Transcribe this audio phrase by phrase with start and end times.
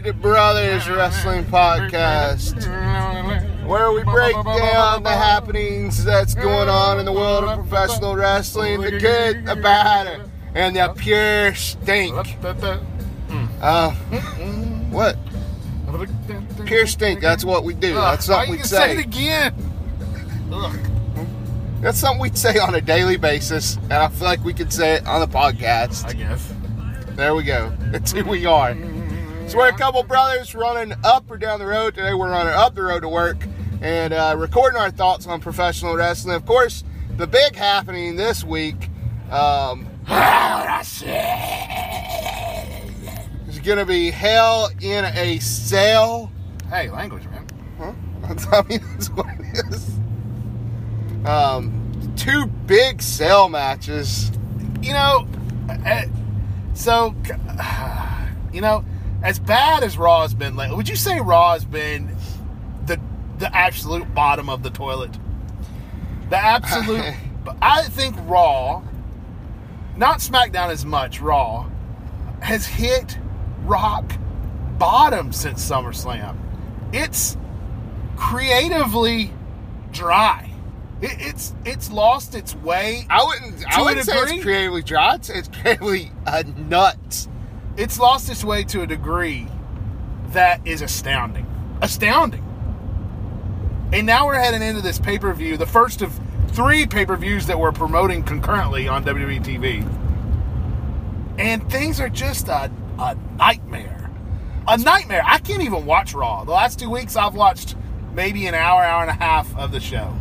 [0.00, 2.54] Good Brothers Wrestling Podcast,
[3.66, 8.80] where we break down the happenings that's going on in the world of professional wrestling,
[8.80, 12.14] the good, the bad, and the pure stink.
[13.60, 13.90] Uh,
[14.90, 15.18] what?
[16.64, 17.20] Pure stink.
[17.20, 17.94] That's what we do.
[17.94, 19.54] That's something we say it again.
[21.80, 24.94] That's something we say on a daily basis, and I feel like we could say
[24.94, 26.04] it on the podcast.
[26.06, 26.54] I guess.
[27.16, 27.72] There we go.
[27.90, 28.76] That's who we are.
[29.48, 31.94] So we're a couple brothers running up or down the road.
[31.94, 33.38] Today we're running up the road to work
[33.80, 36.34] and uh, recording our thoughts on professional wrestling.
[36.34, 36.84] Of course,
[37.16, 38.90] the big happening this week
[39.30, 39.86] um,
[43.48, 46.30] is going to be Hell in a Cell.
[46.68, 47.46] Hey, language, man.
[47.78, 47.94] Huh?
[48.52, 49.88] I mean, that's what it is.
[51.24, 54.30] Um, two big cell matches.
[54.82, 55.26] You know,
[55.86, 56.02] uh,
[56.74, 57.14] so
[58.52, 58.84] you know,
[59.22, 62.14] as bad as Raw has been lately, would you say Raw has been
[62.86, 63.00] the
[63.38, 65.16] the absolute bottom of the toilet?
[66.30, 67.14] The absolute.
[67.44, 68.82] But I think Raw,
[69.96, 71.20] not SmackDown as much.
[71.20, 71.68] Raw
[72.40, 73.18] has hit
[73.64, 74.12] rock
[74.78, 76.36] bottom since SummerSlam.
[76.92, 77.36] It's
[78.16, 79.32] creatively
[79.92, 80.50] dry.
[81.00, 83.06] It, it's it's lost its way.
[83.10, 83.76] I wouldn't.
[83.76, 85.16] I wouldn't say it's creatively dry.
[85.16, 87.28] It's, it's creatively uh, nuts.
[87.78, 89.46] It's lost its way to a degree
[90.32, 91.46] that is astounding.
[91.80, 92.44] Astounding.
[93.92, 96.12] And now we're heading into this pay per view, the first of
[96.48, 99.88] three pay per views that we're promoting concurrently on WWE TV.
[101.38, 104.10] And things are just a, a nightmare.
[104.66, 105.22] A nightmare.
[105.24, 106.44] I can't even watch Raw.
[106.44, 107.76] The last two weeks I've watched
[108.12, 110.14] maybe an hour, hour and a half of the show.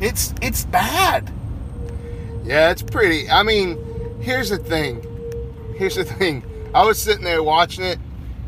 [0.00, 1.32] It's it's bad.
[2.44, 3.30] Yeah, it's pretty.
[3.30, 3.78] I mean,
[4.20, 5.15] here's the thing.
[5.76, 6.42] Here's the thing.
[6.74, 7.98] I was sitting there watching it,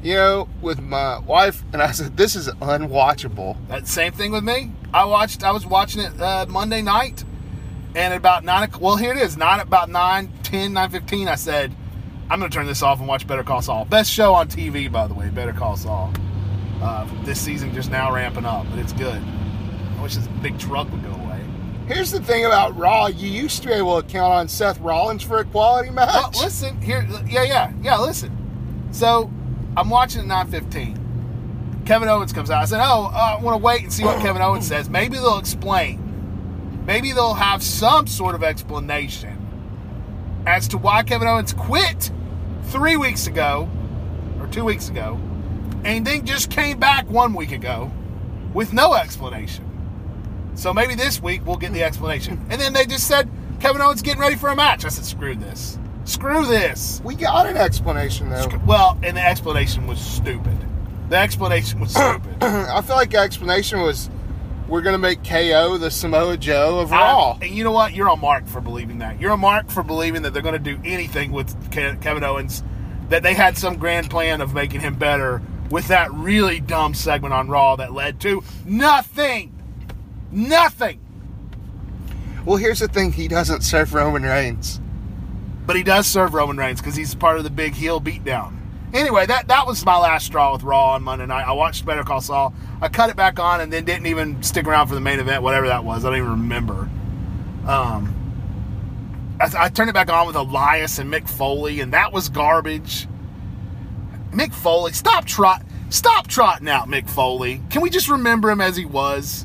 [0.03, 4.45] you know, with my wife, and I said, "This is unwatchable." That same thing with
[4.45, 4.73] me.
[4.95, 5.45] I watched.
[5.45, 7.25] I was watching it uh, Monday night,
[7.95, 8.71] and at about nine.
[8.81, 9.37] Well, here it is.
[9.37, 11.75] Nine about nine, 10, 9.15, I said,
[12.31, 14.91] "I'm going to turn this off and watch Better Call Saul." Best show on TV,
[14.91, 15.29] by the way.
[15.29, 16.13] Better Call Saul.
[16.81, 19.23] Uh, this season just now ramping up, but it's good.
[19.99, 20.89] I wish this big truck.
[21.89, 23.07] Here's the thing about Raw.
[23.07, 26.11] You used to be able to count on Seth Rollins for a quality match.
[26.13, 27.09] Well, listen here.
[27.27, 27.99] Yeah, yeah, yeah.
[27.99, 28.89] Listen.
[28.93, 29.31] So
[29.75, 31.87] I'm watching at 9:15.
[31.87, 32.61] Kevin Owens comes out.
[32.61, 34.91] I said, "Oh, uh, I want to wait and see what Kevin Owens says.
[34.91, 36.85] Maybe they'll explain.
[36.85, 42.11] Maybe they'll have some sort of explanation as to why Kevin Owens quit
[42.65, 43.67] three weeks ago
[44.39, 45.19] or two weeks ago,
[45.85, 47.91] and then just came back one week ago
[48.53, 49.68] with no explanation.
[50.59, 52.45] So maybe this week we'll get the explanation.
[52.51, 53.31] And then they just said
[53.61, 54.85] Kevin Owens getting ready for a match.
[54.85, 55.79] I said, screw this.
[56.05, 57.01] Screw this.
[57.05, 58.49] we got an explanation though.
[58.67, 60.57] Well, and the explanation was stupid.
[61.11, 62.37] The explanation was stupid.
[62.43, 64.11] I feel like the explanation was,
[64.69, 67.95] "We're gonna make KO the Samoa Joe of Raw." I- and you know what?
[67.95, 69.21] You're on Mark for believing that.
[69.21, 72.63] You're on Mark for believing that they're going to do anything with Ke- Kevin Owens,
[73.11, 75.41] that they had some grand plan of making him better
[75.71, 79.58] with that really dumb segment on Raw that led to nothing.
[80.31, 81.01] Nothing.
[82.45, 84.81] well, here's the thing: he doesn't serve Roman Reigns.
[85.67, 88.57] But he does serve Roman Reigns because he's part of the big heel beatdown.
[88.95, 91.47] Anyway, that, that was my last straw with Raw on Monday night.
[91.47, 92.55] I watched Better Call Saul.
[92.81, 95.43] I cut it back on and then didn't even stick around for the main event,
[95.43, 96.07] whatever that was.
[96.07, 96.89] I don't even remember.
[97.67, 98.15] Um,
[99.39, 103.07] I, I turned it back on with Elias and Mick Foley, and that was garbage.
[104.33, 107.61] Mick Foley, stop trot, stop trotting out Mick Foley.
[107.69, 109.45] Can we just remember him as he was?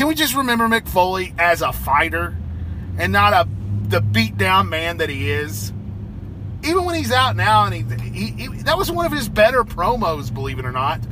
[0.00, 2.34] Can we just remember Mick Foley as a fighter
[2.96, 3.46] and not a
[3.90, 5.74] the beat down man that he is?
[6.64, 9.62] Even when he's out now, and he, he, he that was one of his better
[9.62, 11.04] promos, believe it or not,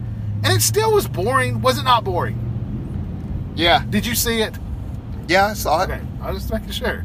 [0.42, 1.60] and it still was boring.
[1.60, 3.52] Was it not boring?
[3.54, 4.56] Yeah, Did you see it?
[5.26, 5.90] yeah, I saw it.
[5.90, 7.04] Okay, I was just making sure.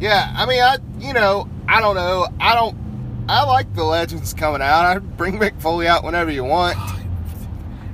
[0.00, 2.28] Yeah, I mean, I you know, I don't know.
[2.40, 3.26] I don't.
[3.28, 4.86] I like the legends coming out.
[4.86, 6.78] I bring Mick Foley out whenever you want.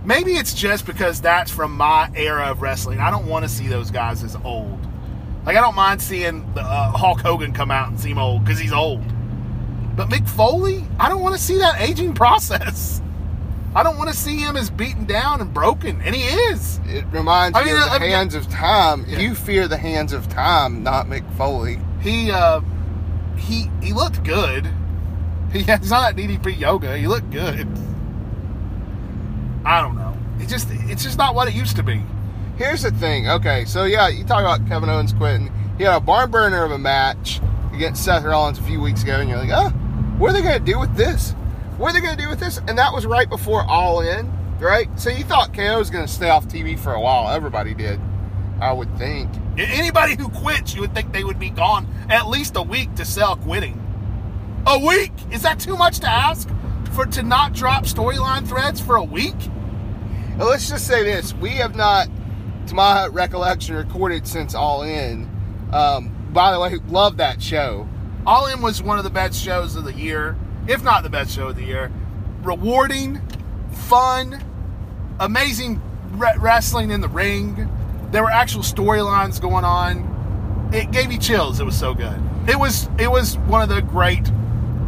[0.06, 3.00] Maybe it's just because that's from my era of wrestling.
[3.00, 4.79] I don't want to see those guys as old.
[5.44, 8.58] Like I don't mind seeing the, uh, Hulk Hogan come out and seem old because
[8.61, 9.03] he's old.
[9.97, 13.03] But Mick Foley, I don't want to see that aging process.
[13.75, 16.81] I don't want to see him as beaten down and broken, and he is.
[16.87, 19.05] It reminds I me mean, of the I mean- hands of time.
[19.09, 19.19] Yeah.
[19.19, 21.79] You fear the hands of time, not Mick Foley.
[22.00, 22.61] He uh,
[23.37, 24.69] he he looked good.
[25.52, 26.97] He he's not DDP yoga.
[26.99, 27.69] He looked good.
[29.67, 30.17] I don't know.
[30.39, 32.01] It just it's just not what it used to be.
[32.57, 33.29] Here's the thing.
[33.29, 35.53] Okay, so yeah, you talk about Kevin Owens quitting.
[35.77, 37.41] He had a barn burner of a match
[37.75, 39.71] against Seth Rollins a few weeks ago, and you're like, oh,
[40.19, 41.35] what are they going to do with this?
[41.79, 42.59] what are they going to do with this?
[42.67, 44.89] And that was right before All In, right?
[44.99, 47.35] So you thought KO was going to stay off TV for a while.
[47.35, 48.01] Everybody did,
[48.61, 49.31] I would think.
[49.59, 53.05] Anybody who quits, you would think they would be gone at least a week to
[53.05, 53.83] sell quitting.
[54.67, 55.12] A week?
[55.31, 56.49] Is that too much to ask
[56.97, 59.37] for to not drop storyline threads for a week?
[60.39, 62.09] Let's just say this: we have not,
[62.69, 65.31] to my recollection, recorded since All In.
[65.73, 67.87] Um, by the way, love that show.
[68.27, 71.33] All In was one of the best shows of the year, if not the best
[71.33, 71.93] show of the year.
[72.43, 73.21] Rewarding,
[73.71, 74.43] fun,
[75.21, 75.83] amazing
[76.13, 77.69] re- wrestling in the ring.
[78.11, 80.71] There were actual storylines going on.
[80.73, 81.61] It gave me chills.
[81.61, 82.19] It was so good.
[82.49, 84.31] It was it was one of the great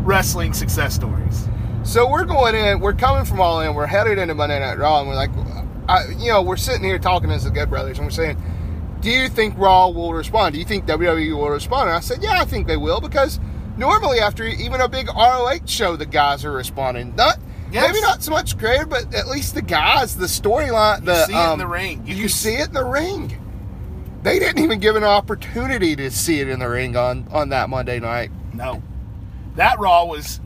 [0.05, 1.49] wrestling success stories.
[1.89, 2.81] So we're going in.
[2.81, 3.73] We're coming from All In.
[3.75, 5.31] We're headed into Monday Night Raw, and we're like,
[5.89, 8.37] I, you know, we're sitting here talking as the Good Brothers, and we're saying,
[9.01, 10.53] "Do you think Raw will respond?
[10.53, 13.41] Do you think WWE will respond?" And I said, "Yeah, I think they will because
[13.79, 17.17] normally after even a big ROH show, the guys are responding.
[17.17, 17.39] Not
[17.73, 17.87] Yes.
[17.87, 21.37] maybe not so much creative, but at least the guys, the storyline, the see it
[21.37, 22.03] in um, the ring.
[22.07, 23.35] You You, can- see it in the ring.
[24.23, 27.71] They didn't even give an opportunity to see it in the ring on on that
[27.71, 28.31] Monday night.
[28.53, 28.83] No.
[29.57, 30.41] That Raw was.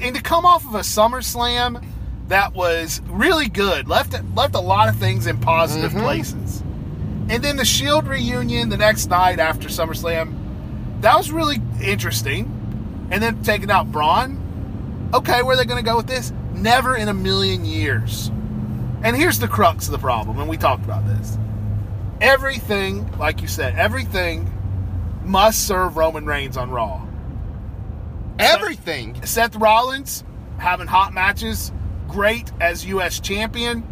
[0.00, 1.84] And to come off of a SummerSlam
[2.28, 6.02] that was really good, left left a lot of things in positive mm-hmm.
[6.02, 6.60] places.
[7.30, 12.54] And then the Shield reunion the next night after SummerSlam, that was really interesting.
[13.10, 15.10] And then taking out Braun.
[15.14, 16.32] Okay, where are they going to go with this?
[16.54, 18.30] Never in a million years.
[19.02, 21.38] And here's the crux of the problem, and we talked about this.
[22.20, 24.52] Everything, like you said, everything
[25.24, 27.07] must serve Roman Reigns on Raw.
[28.38, 29.24] Everything.
[29.24, 30.24] Seth Rollins
[30.58, 31.72] having hot matches,
[32.08, 33.20] great as U.S.
[33.20, 33.86] champion.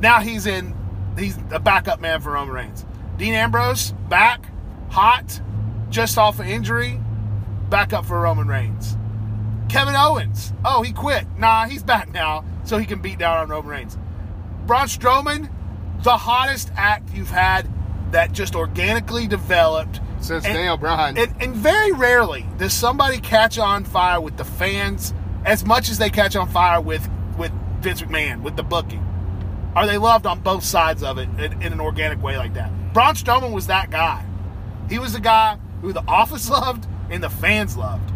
[0.00, 0.74] Now he's in,
[1.18, 2.84] he's a backup man for Roman Reigns.
[3.16, 4.46] Dean Ambrose back,
[4.90, 5.40] hot,
[5.88, 7.00] just off an injury,
[7.70, 8.96] backup for Roman Reigns.
[9.68, 11.26] Kevin Owens, oh he quit.
[11.38, 13.98] Nah, he's back now, so he can beat down on Roman Reigns.
[14.66, 15.50] Braun Strowman,
[16.02, 17.68] the hottest act you've had
[18.12, 21.16] that just organically developed Since And- Daniel Bryan.
[21.18, 25.14] and, and very rarely does somebody catch on fire with the fans
[25.44, 27.08] as much as they catch on fire with
[27.38, 29.02] with Vince McMahon with the booking.
[29.76, 32.70] Are they loved on both sides of it in, in an organic way like that?
[32.92, 34.24] Braun Strowman was that guy.
[34.88, 38.10] He was the guy who the office loved and the fans loved.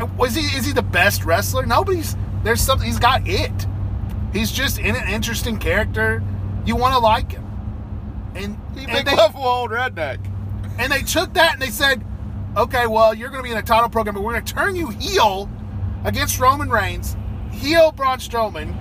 [0.00, 0.42] And was he?
[0.56, 1.66] Is he the best wrestler?
[1.66, 2.16] Nobody's.
[2.42, 2.86] There's something.
[2.86, 3.66] He's got it.
[4.32, 6.20] He's just in an interesting character.
[6.66, 7.44] You want to like him.
[8.34, 10.18] And, He big they- old redneck.
[10.78, 12.04] And they took that and they said,
[12.56, 14.76] okay, well, you're going to be in a title program, but we're going to turn
[14.76, 15.48] you heel
[16.04, 17.16] against Roman Reigns,
[17.50, 18.74] heel Braun Strowman,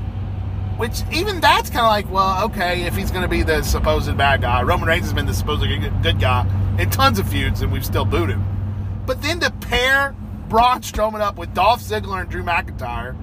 [0.77, 4.15] which even that's kind of like, well, okay, if he's going to be the supposed
[4.17, 4.63] bad guy.
[4.63, 8.05] Roman Reigns has been the supposed good guy in tons of feuds, and we've still
[8.05, 8.43] booed him.
[9.05, 10.15] But then to pair
[10.49, 13.15] Braun Strowman up with Dolph Ziggler and Drew McIntyre,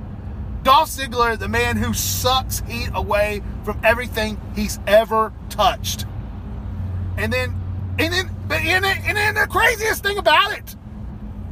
[0.62, 6.04] Dolph Ziggler, the man who sucks heat away from everything he's ever touched.
[7.16, 7.59] And then,
[8.00, 10.76] and then, and then, and then the craziest thing about it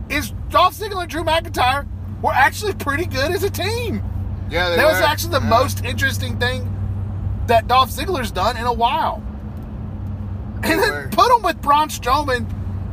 [0.09, 1.87] is Dolph Ziggler and Drew McIntyre
[2.23, 4.02] were actually pretty good as a team.
[4.50, 5.49] Yeah, they That was actually the Yeah.
[5.50, 6.75] most interesting thing
[7.47, 9.23] that Dolph Ziggler's done in a while.
[10.62, 10.87] They And were.
[11.02, 12.47] then put him with Braun Strowman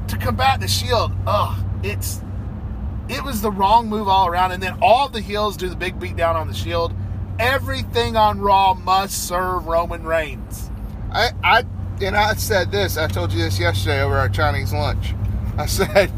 [0.08, 1.12] to combat the Shield.
[1.26, 2.22] Ugh, it's
[3.08, 4.52] it was the wrong move all around.
[4.52, 6.94] And then all the heels do the big beat down on the Shield.
[7.40, 10.70] Everything on Raw must serve Roman Reigns.
[11.12, 11.64] I, I,
[12.02, 12.98] and I said this.
[12.98, 15.14] I told you this yesterday over our Chinese lunch.
[15.58, 16.12] I said,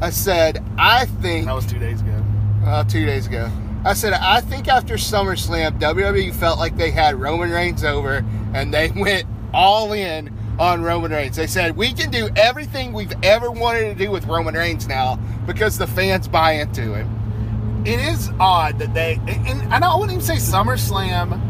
[0.00, 2.22] I said, I think That was two days ago.
[2.64, 3.50] uh, two days ago.
[3.84, 8.24] I said, I think after SummerSlam, WWE felt like they had Roman Reigns over,
[8.54, 11.36] and they went all in on Roman Reigns.
[11.36, 15.16] They said, we can do everything we've ever wanted to do with Roman Reigns now
[15.46, 17.82] because the fans buy into him.
[17.86, 21.40] it is odd that they and, and I wouldn't even say SummerSlam.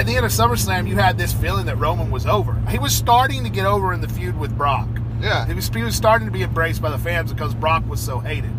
[0.00, 2.54] At the end of SummerSlam, you had this feeling that Roman was over.
[2.70, 4.88] He was starting to get over in the feud with Brock.
[5.20, 5.44] Yeah.
[5.44, 8.18] He was, he was starting to be embraced by the fans because Brock was so
[8.18, 8.50] hated.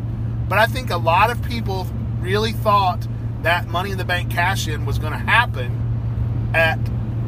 [0.47, 1.87] But I think a lot of people
[2.19, 3.07] really thought
[3.41, 6.77] that Money in the Bank cash in was going to happen at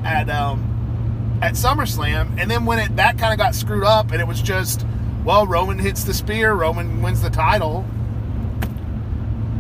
[0.06, 4.22] at um at SummerSlam, and then when it that kind of got screwed up, and
[4.22, 4.86] it was just
[5.26, 7.84] well, Roman hits the spear, Roman wins the title.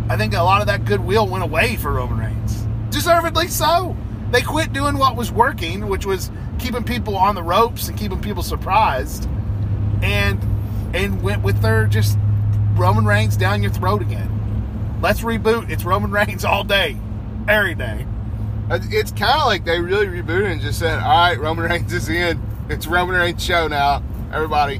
[0.09, 2.67] I think a lot of that goodwill went away for Roman Reigns.
[2.91, 3.97] Deservedly so.
[4.33, 8.19] They quit doing what was working, which was keeping people on the ropes and keeping
[8.19, 9.29] people surprised,
[10.01, 10.39] and
[10.95, 12.17] and went with their just
[12.73, 14.97] Roman Reigns down your throat again.
[15.01, 15.69] Let's reboot.
[15.69, 16.97] It's Roman Reigns all day,
[17.47, 18.07] every day.
[18.69, 21.93] Uh, it's kind of like they really rebooted and just said, all right, Roman Reigns
[21.93, 22.41] is in.
[22.69, 24.01] It's Roman Reigns' show now.
[24.31, 24.79] Everybody.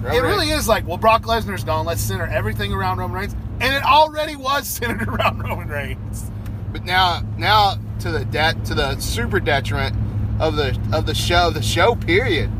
[0.00, 0.62] Roman It really Reigns.
[0.62, 1.86] is like, well, Brock Lesnar's gone.
[1.86, 3.36] Let's center everything around Roman Reigns.
[3.60, 6.30] and it already was centered around Roman Reigns.
[6.72, 9.96] But now, now to the debt to the super detriment
[10.40, 12.50] of the of the show, the show period.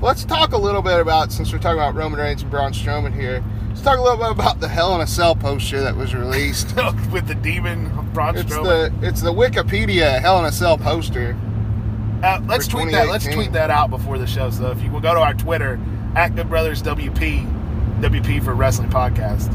[0.00, 3.14] Let's talk a little bit about since we're talking about Roman Reigns and Braun Strowman
[3.14, 3.42] here.
[3.68, 6.76] Let's talk a little bit about the Hell in a Cell poster that was released.
[7.12, 9.00] with the demon Braun It's Strowman.
[9.00, 11.36] the it's the Wikipedia Hell in a Cell poster.
[12.22, 13.08] Uh, let's tweet that.
[13.08, 14.50] Let's tweet that out before the show.
[14.50, 15.80] So if you will go to our Twitter
[16.14, 19.50] at Good Brothers WP, WP for Wrestling Podcast,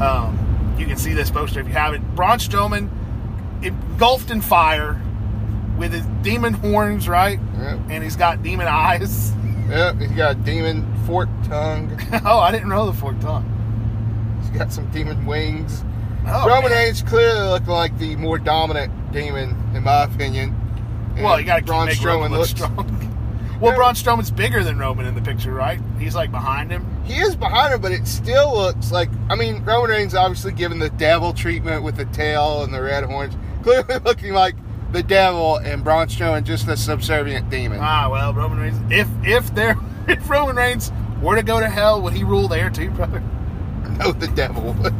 [0.00, 2.14] um, you can see this poster if you haven't.
[2.14, 2.88] Braun Strowman
[3.66, 5.00] engulfed in fire
[5.78, 7.38] with his demon horns, right?
[7.58, 7.78] Yep.
[7.90, 9.32] And he's got demon eyes.
[9.68, 11.98] Yep, he's got a demon forked tongue.
[12.24, 13.52] oh, I didn't know the forked tongue.
[14.40, 15.84] He's got some demon wings.
[16.26, 16.86] Oh, Roman man.
[16.86, 20.54] Reigns clearly looking like the more dominant demon, in my opinion.
[21.16, 22.76] Well, And you got to keep Braun look looks- strong.
[23.60, 23.76] well, Yeah.
[23.76, 25.80] Braun Strowman's bigger than Roman in the picture, right?
[25.98, 26.84] He's like behind him.
[27.04, 29.08] He is behind him, but it still looks like.
[29.30, 33.04] I mean, Roman Reigns obviously given the devil treatment with the tail and the red
[33.04, 33.34] horns,
[33.66, 34.54] clearly looking like
[34.92, 37.80] the devil, and Braun Strowman just a subservient demon.
[37.82, 38.78] Ah, well, Roman Reigns.
[38.92, 39.76] If if there
[40.08, 43.20] if Roman Reigns were to go to hell, would he rule there too, brother?
[43.98, 44.72] no, the devil.
[44.74, 44.94] would.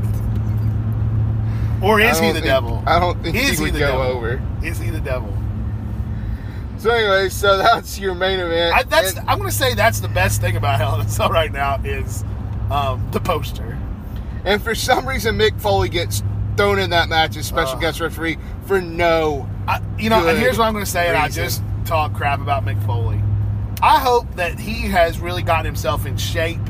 [1.83, 2.83] Or is he the think- devil?
[2.87, 4.03] I don't think is he would the go devil?
[4.03, 4.43] over.
[4.65, 5.33] Is he the devil?
[6.79, 8.75] So anyway, so that's your main event.
[8.75, 11.09] I, that's And- I'm going to say that's the best thing about Hell in a
[11.09, 12.25] Cell right now is
[12.71, 13.79] um, the poster.
[14.45, 16.23] And for some reason, Mick Foley gets
[16.57, 17.81] thrown in that match as special Ugh.
[17.81, 19.49] guest referee for no.
[19.67, 22.41] I, you know, and here's what I'm going to say, and I just talk crap
[22.41, 23.23] about Mick Foley.
[23.83, 26.61] I hope that he has really gotten himself in shape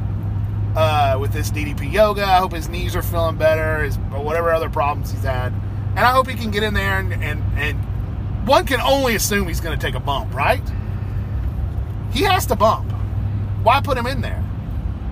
[0.75, 2.25] uh, with this DDP yoga.
[2.25, 5.53] I hope his knees are feeling better, his, or whatever other problems he's had,
[5.91, 7.79] and I hope he can get in there and and, and
[8.47, 10.63] one can only assume he's going to take a bump, right?
[12.13, 12.91] He has to bump.
[13.63, 14.41] Why put him in there?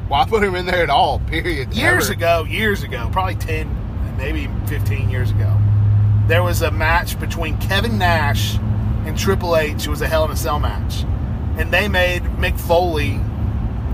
[0.08, 1.18] Why put him in there at all?
[1.18, 1.74] Period.
[1.74, 3.68] years ago, years ago, probably 10,
[4.16, 5.56] maybe 15 years ago,
[6.26, 8.56] there was a match between Kevin Nash
[9.04, 9.86] and Triple H.
[9.86, 11.04] It was a Hell in a Cell match.
[11.58, 13.20] And they made Mick Foley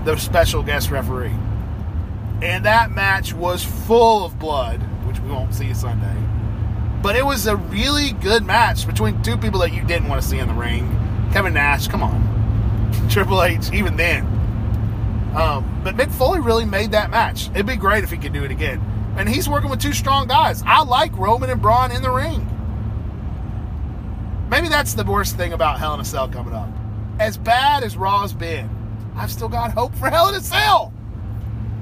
[0.05, 1.35] the special guest referee.
[2.41, 6.15] And that match was full of blood, which we won't see Sunday.
[7.03, 10.27] But it was a really good match between two people that you didn't want to
[10.27, 10.89] see in the ring.
[11.33, 13.07] Kevin Nash, come on.
[13.09, 14.25] Triple H, even then.
[15.35, 17.49] Um, but Mick Foley really made that match.
[17.51, 18.81] It'd be great if he could do it again.
[19.17, 20.63] And he's working with two strong guys.
[20.65, 22.47] I like Roman and Braun in the ring.
[24.49, 26.69] Maybe that's the worst thing about Hell in a Cell coming up.
[27.19, 28.69] As bad as Raw's been,
[29.15, 30.93] I've still got hope for Hell in a Cell.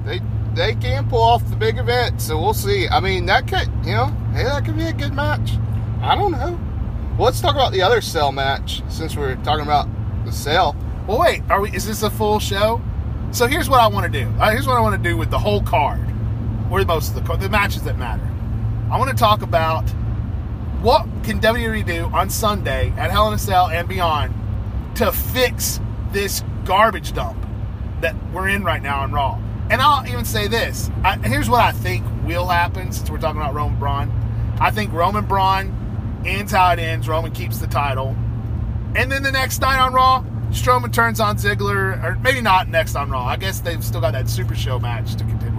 [0.04, 0.20] They
[0.54, 2.88] they can pull off the big event, so we'll see.
[2.88, 5.52] I mean, that could you know, hey, that could be a good match.
[6.02, 6.58] I don't know.
[7.16, 9.88] Well, let's talk about the other cell match since we're talking about
[10.24, 10.74] the cell.
[11.06, 11.70] Well, wait, are we?
[11.70, 12.80] Is this a full show?
[13.32, 14.28] So here's what I want to do.
[14.40, 16.00] Uh, here's what I want to do with the whole card,
[16.70, 18.26] or most of the the matches that matter.
[18.90, 19.88] I want to talk about
[20.80, 24.34] what can WWE do on Sunday at Hell in a Cell and beyond
[24.96, 25.80] to fix
[26.12, 27.36] this garbage dump
[28.00, 29.38] that we're in right now on Raw.
[29.70, 30.90] And I'll even say this.
[31.04, 34.56] I, here's what I think will happen since we're talking about Roman Braun.
[34.60, 37.08] I think Roman Braun ends how it ends.
[37.08, 38.16] Roman keeps the title.
[38.96, 42.96] And then the next night on Raw, Strowman turns on Ziggler, or maybe not next
[42.96, 43.24] on Raw.
[43.24, 45.50] I guess they've still got that Super Show match to contend.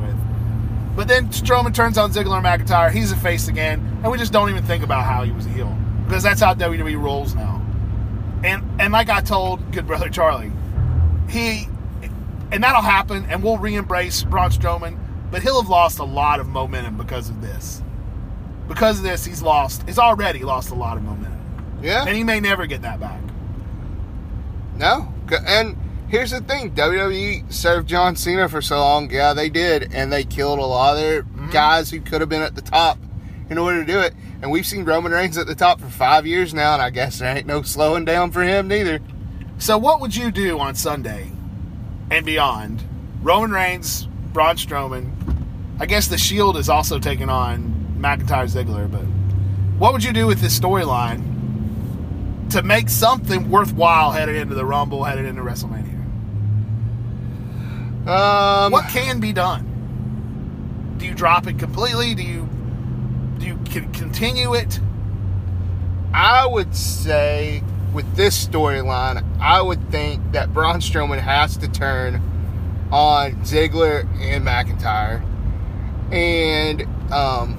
[0.96, 2.92] But then Strowman turns on Ziggler and McIntyre.
[2.92, 5.50] He's a face again, and we just don't even think about how he was a
[5.50, 7.62] heel because that's how WWE rolls now.
[8.44, 10.52] And and like I told good brother Charlie,
[11.30, 11.68] he
[12.52, 14.98] and that'll happen, and we'll re-embrace Braun Strowman,
[15.32, 17.82] but he'll have lost a lot of momentum because of this.
[18.68, 19.84] Because of this, he's lost.
[19.86, 21.40] He's already lost a lot of momentum,
[21.82, 22.04] Yeah.
[22.06, 23.22] and he may never get that back.
[24.76, 25.14] No.
[25.48, 25.78] And
[26.12, 29.10] here's the thing WWE served John Cena for so long.
[29.10, 29.94] Yeah, they did.
[29.94, 31.50] And they killed a lot of their mm-hmm.
[31.50, 33.00] guys who could have been at the top
[33.50, 34.14] in order to do it.
[34.42, 37.20] And we've seen Roman Reigns at the top for five years now, and I guess
[37.20, 39.00] there ain't no slowing down for him neither.
[39.58, 41.32] So, what would you do on Sunday
[42.10, 42.84] and beyond?
[43.22, 45.12] Roman Reigns, Braun Strowman.
[45.80, 49.04] I guess the Shield is also taking on McIntyre Ziggler, but
[49.80, 51.22] what would you do with this storyline
[52.50, 55.91] to make something worthwhile headed into the Rumble, headed into WrestleMania?
[58.08, 60.96] Um, What can be done?
[60.98, 62.16] Do you drop it completely?
[62.16, 62.50] Do you
[63.38, 64.80] do you con- continue it?
[66.14, 72.22] I would say with this storyline, I would think that Braun Strowman has to turn
[72.92, 75.24] on Ziggler and McIntyre.
[76.12, 77.58] And um,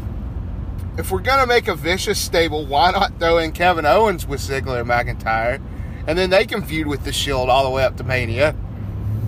[0.99, 4.81] if we're gonna make a vicious stable, why not throw in Kevin Owens with Ziggler
[4.81, 5.61] and McIntyre,
[6.07, 8.55] and then they can feud with the Shield all the way up to Mania.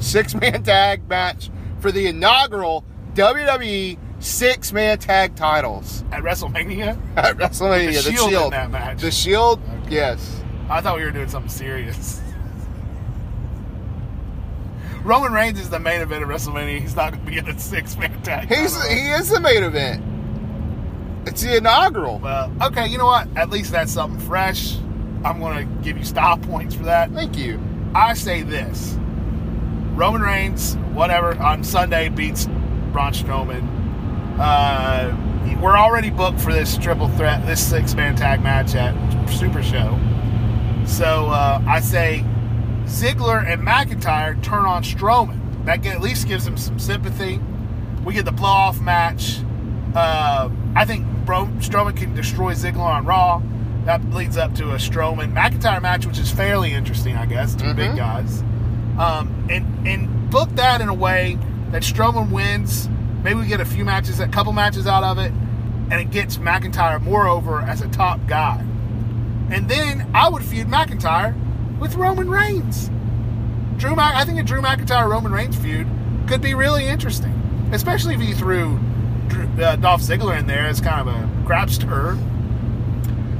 [0.04, 2.84] Six man tag match for the inaugural
[3.14, 7.86] WWE six man tag titles At WrestleMania, at WrestleMania.
[8.02, 8.44] The The Shield Shield.
[8.44, 9.00] in that match.
[9.00, 10.42] The Shield, yes.
[10.68, 12.20] I thought we were doing something serious.
[15.02, 16.80] Roman Reigns is the main event of WrestleMania.
[16.80, 18.48] He's not going to be in a six-man tag.
[18.48, 18.90] He's title.
[18.90, 20.02] he is the main event.
[21.26, 22.18] It's the inaugural.
[22.18, 23.28] Well, okay, you know what?
[23.36, 24.76] At least that's something fresh.
[25.24, 27.10] I'm going to give you style points for that.
[27.12, 27.60] Thank you.
[27.94, 28.98] I say this:
[29.94, 32.46] Roman Reigns, whatever, on Sunday beats
[32.92, 33.68] Braun Strowman.
[34.38, 35.16] Uh,
[35.60, 38.94] we're already booked for this triple threat, this six-man tag match at
[39.30, 39.98] Super Show.
[40.86, 42.24] So uh, I say
[42.84, 45.64] Ziggler and McIntyre turn on Strowman.
[45.64, 47.40] That get, at least gives him some sympathy.
[48.04, 49.38] We get the blow-off match.
[49.94, 53.40] Uh, I think Bro- Strowman can destroy Ziggler on Raw.
[53.84, 57.54] That leads up to a Strowman McIntyre match, which is fairly interesting, I guess.
[57.54, 57.96] 2 big Mhm.
[57.96, 58.42] guys,
[58.98, 61.38] um, and and book that in a way
[61.70, 62.88] that Strowman wins.
[63.22, 65.32] Maybe we get a few matches, a couple matches out of it,
[65.90, 68.60] and it gets McIntyre more over as a top guy.
[69.50, 71.34] And then I would feud McIntyre
[71.78, 72.90] with Roman Reigns.
[73.76, 75.86] Drew, Mac- I think a Drew McIntyre Roman Reigns feud
[76.26, 77.32] could be really interesting,
[77.72, 78.78] especially if you threw
[79.60, 82.18] uh, Dolph Ziggler in there as kind of a crapster.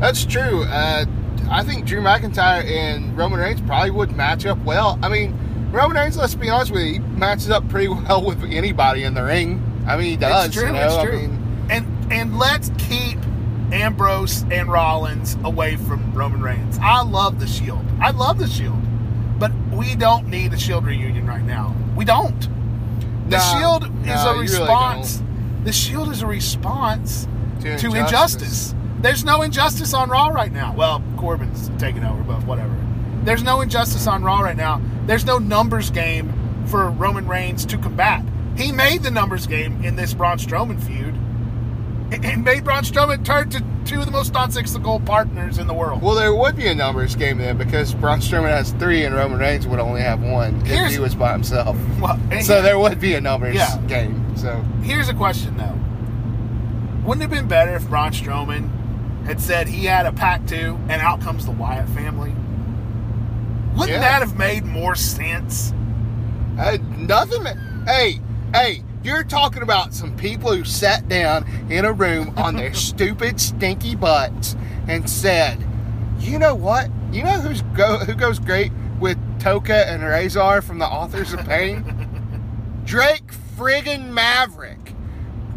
[0.01, 0.65] That's true.
[0.65, 1.05] Uh,
[1.51, 4.99] I think Drew McIntyre and Roman Reigns probably would match up well.
[5.03, 5.39] I mean,
[5.75, 9.15] Roman Reigns, let's be honest with you, he matches up pretty well with anybody in
[9.15, 9.61] the ring.
[9.89, 10.47] I mean, he does.
[10.47, 10.67] it's true.
[10.67, 10.85] you know?
[10.85, 13.19] it's I mean, and and let's keep
[13.73, 16.79] Ambrose and Rollins away from Roman Reigns.
[16.81, 17.85] I love the Shield.
[18.01, 18.79] I love the Shield,
[19.41, 21.75] but we don't need a Shield reunion right now.
[21.97, 22.41] We don't.
[23.29, 25.23] The Nah, Shield is nah, a you really response.
[25.65, 27.27] the Shield is a response
[27.63, 28.03] To to injustice.
[28.71, 28.75] injustice.
[29.01, 30.73] There's no injustice on Raw right now.
[30.77, 32.75] Well, Corbin's taking over, but whatever.
[33.25, 34.81] There's no injustice on Raw right now.
[35.07, 36.33] There's no numbers game
[36.67, 38.25] for Roman Reigns to combat.
[38.57, 41.15] He made the numbers game in this Braun Strowman feud
[42.25, 46.01] and- made Braun Strowman turn to two of the most nonsensical partners in the world.
[46.01, 49.39] well, there would be a numbers game then because Braun Strowman has three and Roman
[49.39, 51.77] Reigns would only have one if he was by himself.
[52.01, 53.77] Well, So there would be a numbers Yeah.
[53.89, 54.37] game.
[54.37, 55.79] So Here's a question though.
[57.07, 58.71] Wouldn't it have been better if Braun Strowman
[59.27, 62.35] had said he had a pack too, and out comes the Wyatt family?
[63.75, 64.01] Wouldn't Yeah.
[64.01, 65.73] that have made more sense?
[66.59, 67.45] uh, nothing.
[67.87, 68.21] Hey,
[68.55, 73.41] hey, you're talking about some people who sat down in a room on their stupid,
[73.41, 74.57] stinky butts
[74.87, 75.59] and said,
[76.21, 76.89] "You know what?
[77.13, 81.41] You know who's go who goes great with Toka and Rezar from the Authors of
[81.45, 81.83] Pain?
[82.85, 84.95] Drake friggin' Maverick."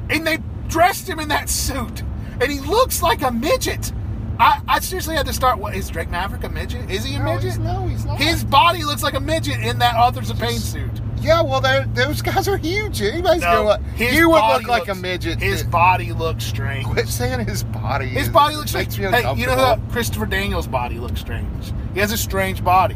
[0.10, 2.02] And they dressed him in that suit,
[2.42, 3.92] and he looks like a midget.
[4.40, 5.58] I, I seriously had to start.
[5.60, 6.90] What is Drake Maverick a midget?
[6.90, 7.44] Is he a No, midget?
[7.44, 8.20] he's, no, he's not.
[8.20, 10.92] His body looks like a midget in that Authors of Pain suit.
[11.20, 11.62] yeah, well,
[11.94, 13.02] those guys are huge.
[13.02, 13.82] Anybody's No, gonna look.
[13.98, 15.40] You would look like a midget.
[15.40, 16.86] His that- body looks strange.
[16.86, 18.08] Quit saying his body.
[18.10, 19.12] His is- body looks makes strange.
[19.14, 19.92] me Hey, you know who?
[19.92, 21.74] Christopher Daniels' body looks strange.
[21.94, 22.96] He has a strange body.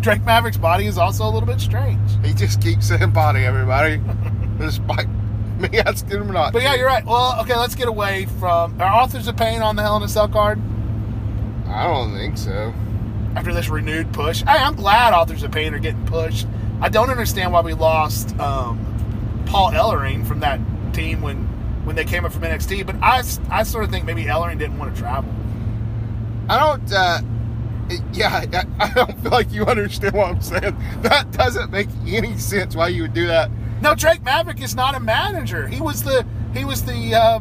[0.00, 2.00] Drake Maverick's body is also a little bit strange.
[2.24, 4.00] He just keeps saying body, everybody.
[4.58, 5.06] Despite
[5.60, 6.52] me asking him not.
[6.52, 7.04] But yeah, you're right.
[7.04, 8.80] Well, okay, let's get away from.
[8.80, 10.60] Are authors of pain on the Hell in a Cell card
[11.68, 12.72] I don't think so.
[13.36, 14.40] after this renewed push?
[14.42, 16.46] Hey, I'm glad authors of pain are getting pushed.
[16.80, 20.60] I don't understand why we lost um, Paul Ellering from that
[20.92, 21.46] team when
[21.84, 24.78] when they came up from NXT, but I, I sort of think maybe Ellering didn't
[24.78, 25.32] want to travel.
[26.48, 26.92] I don't.
[26.92, 27.20] Uh,
[28.12, 30.76] yeah, I, I don't feel like you understand what I'm saying.
[31.02, 32.76] That doesn't make any sense.
[32.76, 33.50] Why you would do that?
[33.80, 35.66] No, Drake Maverick is not a manager.
[35.66, 37.38] He was the he was the uh,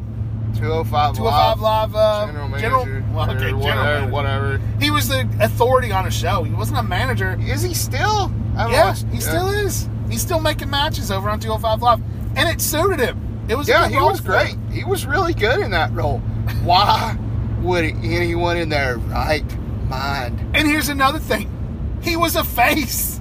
[0.56, 4.12] 205 205 Live uh, general manager, well, okay, general whatever, manager.
[4.12, 4.62] whatever.
[4.80, 6.44] He was the authority on a show.
[6.44, 7.38] He wasn't a manager.
[7.42, 8.32] Is he still?
[8.58, 9.90] I Yeah, lost- he still is.
[10.10, 12.02] He's still making matches over on 205 Live,
[12.36, 13.46] and it suited him.
[13.48, 14.50] It was a Yeah, he was great.
[14.52, 14.72] him.
[14.72, 16.20] He was really good in that role.
[16.64, 17.18] Why
[17.62, 19.44] would anyone in their right
[19.90, 20.40] mind?
[20.56, 21.50] And here's another thing:
[22.02, 23.20] he was a face.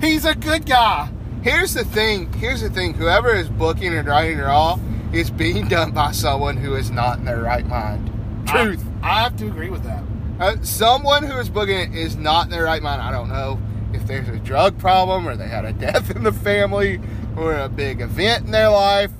[0.00, 1.08] He's a good guy.
[1.46, 2.32] Here's the thing.
[2.32, 2.94] Here's the thing.
[2.94, 4.80] Whoever is booking and writing it all
[5.12, 8.10] is being done by someone who is not in their right mind.
[8.48, 8.84] Truth.
[9.00, 10.02] I, I have to agree with that.
[10.40, 13.00] Uh, someone who is booking it is not in their right mind.
[13.00, 13.60] I don't know
[13.92, 17.00] if there's a drug problem or they had a death in the family
[17.36, 19.12] or a big event in their life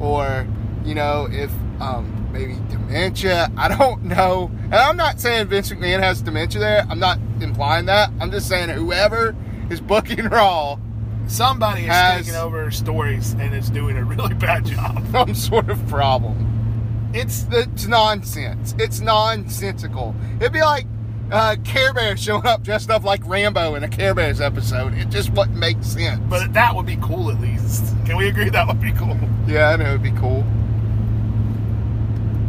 [0.00, 0.48] or,
[0.82, 3.52] you know, if um, maybe dementia.
[3.54, 4.50] I don't know.
[4.64, 6.86] And I'm not saying Vince McMahon has dementia there.
[6.88, 8.08] I'm not implying that.
[8.18, 9.36] I'm just saying whoever
[9.68, 10.78] is booking Raw
[11.26, 15.04] Somebody is Has- taking over stories and is doing a really bad job.
[15.12, 17.10] some sort of problem.
[17.14, 18.74] It's It's nonsense.
[18.78, 20.14] It's nonsensical.
[20.40, 20.86] It'd be like
[21.32, 24.94] uh, Care Bear showing up dressed up like Rambo in a Care Bears episode.
[24.94, 26.20] It just wouldn't make sense.
[26.28, 27.84] But that would be cool at least.
[28.04, 29.18] Can we agree that would be cool?
[29.46, 30.44] yeah, I know it'd be cool.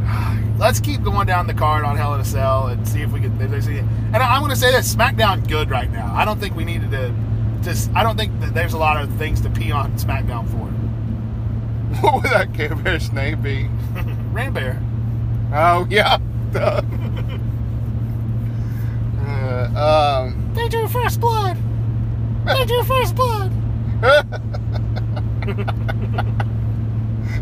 [0.59, 3.19] Let's keep going down the card on Hell in a Cell and see if we
[3.21, 3.39] can.
[3.41, 6.13] If there's any, and I, I'm going to say this: SmackDown good right now.
[6.15, 7.13] I don't think we needed to.
[7.61, 10.67] Just I don't think that there's a lot of things to pee on SmackDown for.
[12.01, 13.67] What would that Care Bear's name be?
[14.31, 14.81] Ram Bear.
[15.53, 16.17] Oh yeah.
[19.27, 20.53] Uh, um.
[20.53, 21.57] They drew first blood.
[22.45, 23.51] They drew first blood.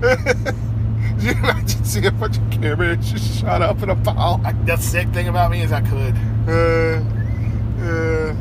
[0.02, 4.42] Could you imagine seeing a bunch of Care Bears just shot up in a pile?
[4.44, 6.16] I, the sick thing about me is I could.
[6.48, 7.04] Uh,
[7.84, 8.36] uh,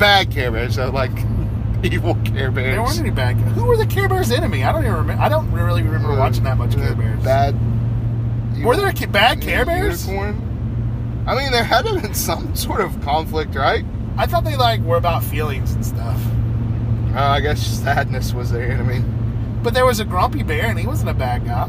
[0.00, 1.12] bad Care Bears, so like
[1.84, 2.74] evil Care Bears.
[2.74, 3.36] There weren't any bad.
[3.36, 4.64] Who were the Care Bears' enemy?
[4.64, 5.22] I don't even remember.
[5.22, 7.22] I don't really remember watching that much Care Uh, Bears.
[7.22, 7.54] Bad.
[8.64, 10.06] Were there bad Care Bears?
[10.06, 11.24] Unicorn?
[11.26, 13.84] I mean, there had to have been some sort of conflict, right?
[14.16, 16.20] I thought they like were about feelings and stuff.
[17.14, 19.04] Uh, I guess sadness was their enemy.
[19.62, 21.68] But there was a grumpy bear, and he wasn't a bad guy.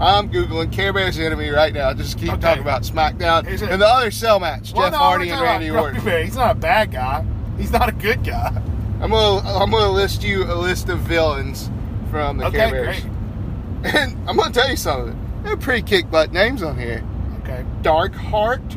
[0.00, 1.92] I'm googling Care Bears enemy right now.
[1.92, 2.40] Just keep Okay.
[2.40, 6.02] talking about SmackDown and the other cell match, Well, Jeff no, Hardy and Randy Orton.
[6.04, 6.24] Bear.
[6.24, 7.24] He's not a bad guy.
[7.58, 8.62] He's not a good guy.
[9.00, 11.70] I'm gonna I'm gonna list you a list of villains
[12.10, 13.94] from the Okay, Care Bears, great.
[13.94, 15.18] and I'm gonna tell you something.
[15.42, 17.02] They're pretty kick butt names on here.
[17.42, 17.64] Okay.
[17.82, 18.76] Dark Heart.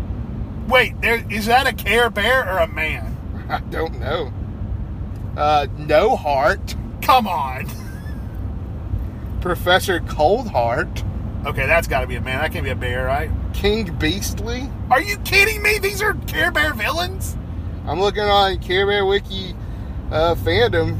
[0.67, 3.17] Wait, there is that a Care Bear or a man?
[3.49, 4.31] I don't know.
[5.35, 6.75] Uh, no Heart.
[7.01, 7.67] Come on.
[9.41, 11.03] Professor Cold Heart.
[11.45, 12.39] Okay, that's got to be a man.
[12.39, 13.29] That can't be a bear, right?
[13.53, 14.69] King Beastly.
[14.89, 15.77] Are you kidding me?
[15.79, 17.35] These are Care Bear villains.
[17.87, 19.53] I'm looking on Care Bear Wiki
[20.11, 20.97] uh, fandom.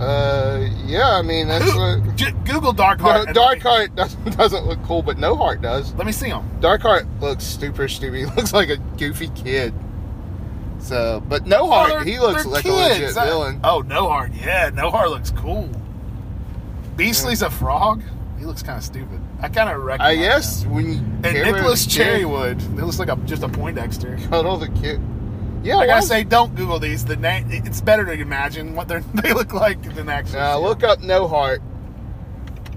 [0.00, 2.16] Uh, yeah, I mean that's what.
[2.16, 3.26] J- Google Dark No, Heart.
[3.26, 5.92] and Dark Heart doesn't, doesn't look cool, but No Heart does.
[5.94, 6.48] Let me see him.
[6.60, 8.18] Dark Heart looks super stupid.
[8.20, 9.74] He looks like a goofy kid.
[10.78, 13.60] So, but No Heart, he looks like a legit villain.
[13.62, 14.32] Oh, No Heart.
[14.34, 15.68] Yeah, No Heart looks cool.
[16.96, 18.02] Beastly's a frog.
[18.38, 19.20] He looks kind of stupid.
[19.40, 20.70] I kind of recognize I guess him.
[20.74, 22.60] when you And Nicholas Cherrywood.
[22.78, 24.16] It looks like a, just a Poindexter.
[24.28, 25.00] cuddle the kid.
[25.62, 27.04] Yeah, like I gotta say, don't Google these.
[27.04, 27.46] The name.
[27.50, 30.40] It's better to imagine what they look like than actually.
[30.40, 31.62] See look up No Heart.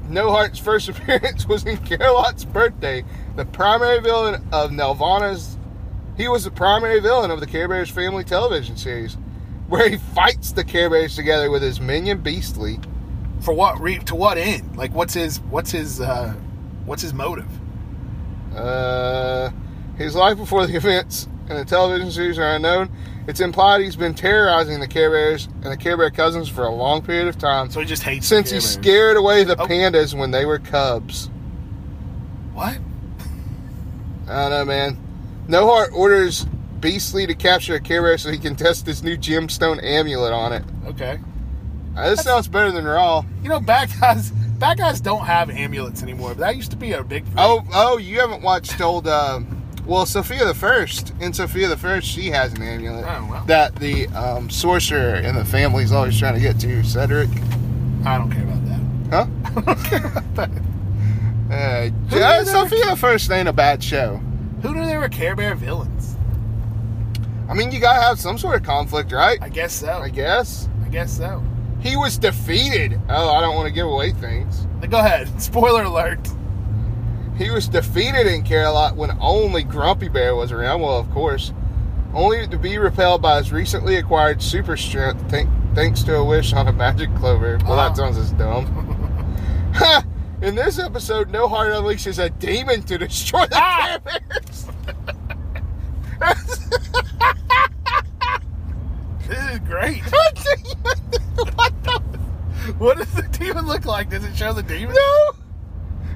[0.08, 3.04] No Heart's first appearance was in Care-a-Lot's birthday.
[3.36, 5.58] The primary villain of Nelvana's.
[6.16, 9.18] He was the primary villain of the Care Bears family television series,
[9.68, 12.80] where he fights the Care Bears together with his minion Beastly.
[13.42, 13.80] For what?
[13.82, 14.78] Re- to what end?
[14.78, 15.40] Like, what's his?
[15.42, 16.00] What's his?
[16.00, 16.34] uh
[16.86, 17.48] What's his motive?
[18.56, 19.50] Uh,
[19.98, 22.90] his life before the events in the television series are unknown.
[23.28, 26.70] It's implied he's been terrorizing the Care Bears and the Care Bear cousins for a
[26.74, 28.70] long period of time So he just hates since the he Bears.
[28.74, 29.66] scared away the Oh.
[29.66, 31.30] pandas when they were cubs.
[32.54, 32.78] What?
[34.28, 34.98] I don't know, man.
[35.48, 36.46] No Heart orders
[36.80, 40.54] Beastly to capture a Care Bear so he can test his new gemstone amulet on
[40.54, 40.64] it.
[40.88, 41.20] Okay.
[41.98, 43.24] Uh, this sounds better than Raw.
[43.42, 44.32] You know, bad guys.
[44.32, 46.30] Bad guys don't have amulets anymore.
[46.30, 47.24] But that used to be a big.
[47.26, 47.34] thing.
[47.38, 49.08] Oh, oh, you haven't watched old.
[49.08, 51.14] Um, well, Sofia the First.
[51.20, 53.46] In Sofia the First, she has an amulet Oh, well.
[53.46, 56.84] that the um, sorcerer in the family's always trying to get to.
[56.84, 57.30] Cedric,
[58.06, 58.80] I don't care about that.
[59.12, 59.28] huh?
[59.56, 60.50] I don't care about that.
[61.48, 62.48] Uh, yeah, that?
[62.48, 64.18] Sofia the First ain't a bad show.
[64.62, 66.16] Who knew they were Care Bear villains?
[67.48, 69.38] I mean, you gotta have some sort of conflict, right?
[69.42, 69.90] I guess so.
[69.92, 71.44] I guess I guess so.
[71.80, 73.00] he was defeated.
[73.10, 74.68] Oh, I don't want to give away things.
[74.90, 75.30] Go ahead.
[75.42, 76.28] Spoiler alert.
[77.38, 80.82] He was defeated in Care-a-Lot when only Grumpy Bear was around.
[80.82, 81.52] Well, of course,
[82.14, 86.54] only to be repelled by his recently acquired super strength, thank, thanks to a wish
[86.54, 87.58] on a magic clover.
[87.66, 87.96] Well, that Oh.
[87.96, 88.66] sounds as dumb.
[90.42, 94.00] In this episode, No Heart unleashes a demon to destroy the Ah!
[99.28, 100.02] This is great.
[100.12, 100.36] what
[101.84, 102.02] the?
[102.78, 104.10] What does the demon look like?
[104.10, 104.96] Does it show the demon?
[104.96, 105.32] No.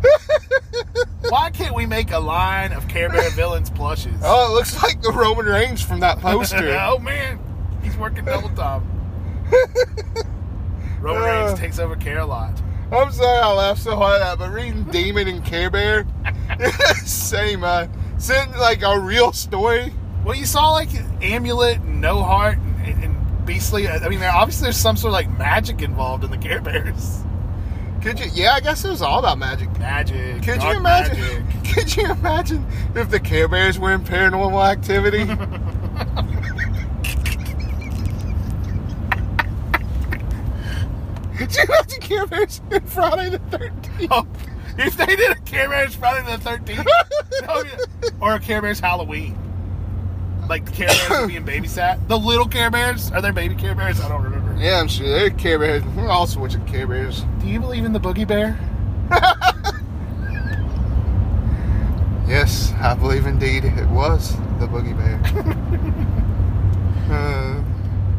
[1.30, 4.20] Why can't we make a line of Care Bear villains plushes?
[4.24, 6.78] oh, it looks like the Roman Reigns from that poster.
[6.82, 7.40] oh man,
[7.84, 8.84] he's working double time.
[11.02, 11.26] Roman Uh.
[11.26, 12.62] Reigns takes over Care-a-Lot.
[12.92, 16.08] I'm sorry I laughed so hard at that, but reading Demon and Care Bear,
[17.06, 17.86] same, uh,
[18.18, 19.94] sitting like a real story.
[20.26, 20.90] Well, you saw like
[21.22, 23.88] Amulet and No Heart and, and Beastly.
[23.88, 27.24] I mean, obviously there's some sort of like magic involved in the Care Bears.
[28.02, 28.28] Could you?
[28.34, 29.70] Yeah, I guess it was all about magic.
[29.78, 30.42] Magic.
[30.44, 31.20] Could you imagine?
[31.20, 31.44] magic.
[31.74, 35.26] Could you imagine if the Care Bears were in Paranormal Activity?
[41.38, 44.08] Could you imagine Care Bears in Friday the Thirteenth?
[44.12, 44.26] Oh,
[44.78, 46.88] if they did a Care Bears Friday the 13th,
[47.50, 48.10] oh, yeah.
[48.22, 49.38] or a Care Bears Halloween.
[50.48, 52.08] Like the Care Bears being babysat.
[52.08, 54.00] The little Care Bears are there baby Care Bears?
[54.00, 54.39] I don't remember.
[54.60, 55.84] Yeah, I'm sure they're Care Bears.
[55.96, 57.24] We're all switching Care Bears.
[57.40, 58.60] Do you believe in the Boogie Bear?
[62.30, 65.20] Yes, I believe indeed it was the Boogie Bear.
[67.12, 67.64] uh,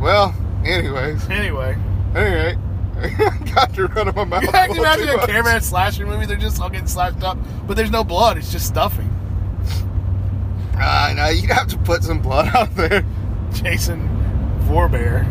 [0.00, 1.76] well, anyways, Anyway,
[2.16, 2.57] anyway,
[3.55, 4.42] got to run of my mouth.
[4.42, 5.26] you a can little imagine a.
[5.29, 6.26] Care Bear slasher movie.
[6.26, 8.37] They're just all getting slashed up, but there's no blood.
[8.37, 9.09] It's just stuffing.
[10.74, 13.05] Uh, no, you'd have to put some blood out there.
[13.53, 14.09] Jason
[14.64, 15.24] Vorbear.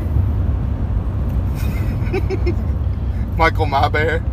[3.37, 4.23] Michael My Bear.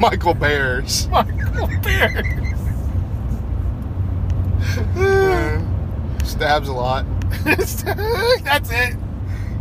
[0.00, 1.08] Michael Bears.
[1.08, 2.40] Michael Bear.
[4.96, 5.62] Uh,
[6.24, 7.06] stabs a lot.
[7.44, 7.82] That's
[8.70, 8.96] it.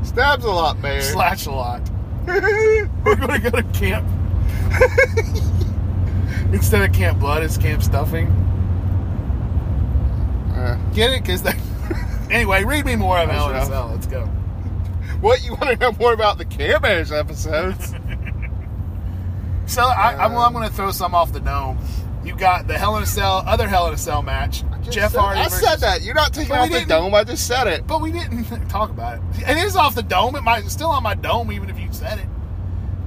[0.04, 1.02] Stabs a lot, Bear.
[1.02, 1.82] Slash a lot.
[2.26, 4.08] We're gonna go to camp.
[6.54, 8.28] Instead of Camp Blood, it's Camp Stuffing.
[10.56, 11.24] Uh, Get it?
[11.24, 11.58] Because that.
[12.32, 13.68] anyway, read me more of That's Hell in a rough.
[13.68, 13.90] Cell.
[13.92, 14.30] Let's go.
[15.22, 17.94] What you want to know more about the Care Bears episodes?
[19.66, 21.78] So I, I'm, uh, I'm going to throw some off the dome.
[22.24, 24.64] You got the Hell in a Cell, other Hell in a Cell match.
[24.90, 25.40] Jeff Said- Hardy.
[25.40, 26.02] I versus- said that.
[26.02, 27.14] You're not taking off the dome.
[27.16, 27.88] I just said it.
[27.88, 29.50] But we didn't talk about it.
[29.50, 30.36] It is off the dome.
[30.36, 32.26] It might it's still on my dome, even if you said it.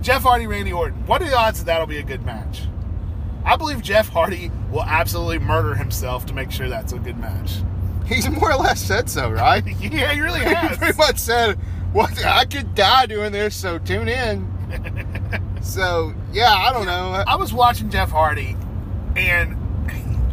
[0.02, 1.06] Jeff Hardy, Randy Orton.
[1.06, 2.62] What are the odds that that'll be a good match?
[3.44, 7.58] I believe Jeff Hardy will absolutely murder himself to make sure that's a good match.
[8.06, 9.64] He's more or less said so, right?
[9.80, 10.78] yeah, he really He has.
[10.78, 11.58] pretty much said,
[11.92, 14.52] "What I could die doing this, so tune in."
[15.62, 17.24] so yeah, I don't know.
[17.26, 18.56] I was watching Jeff Hardy,
[19.16, 19.56] and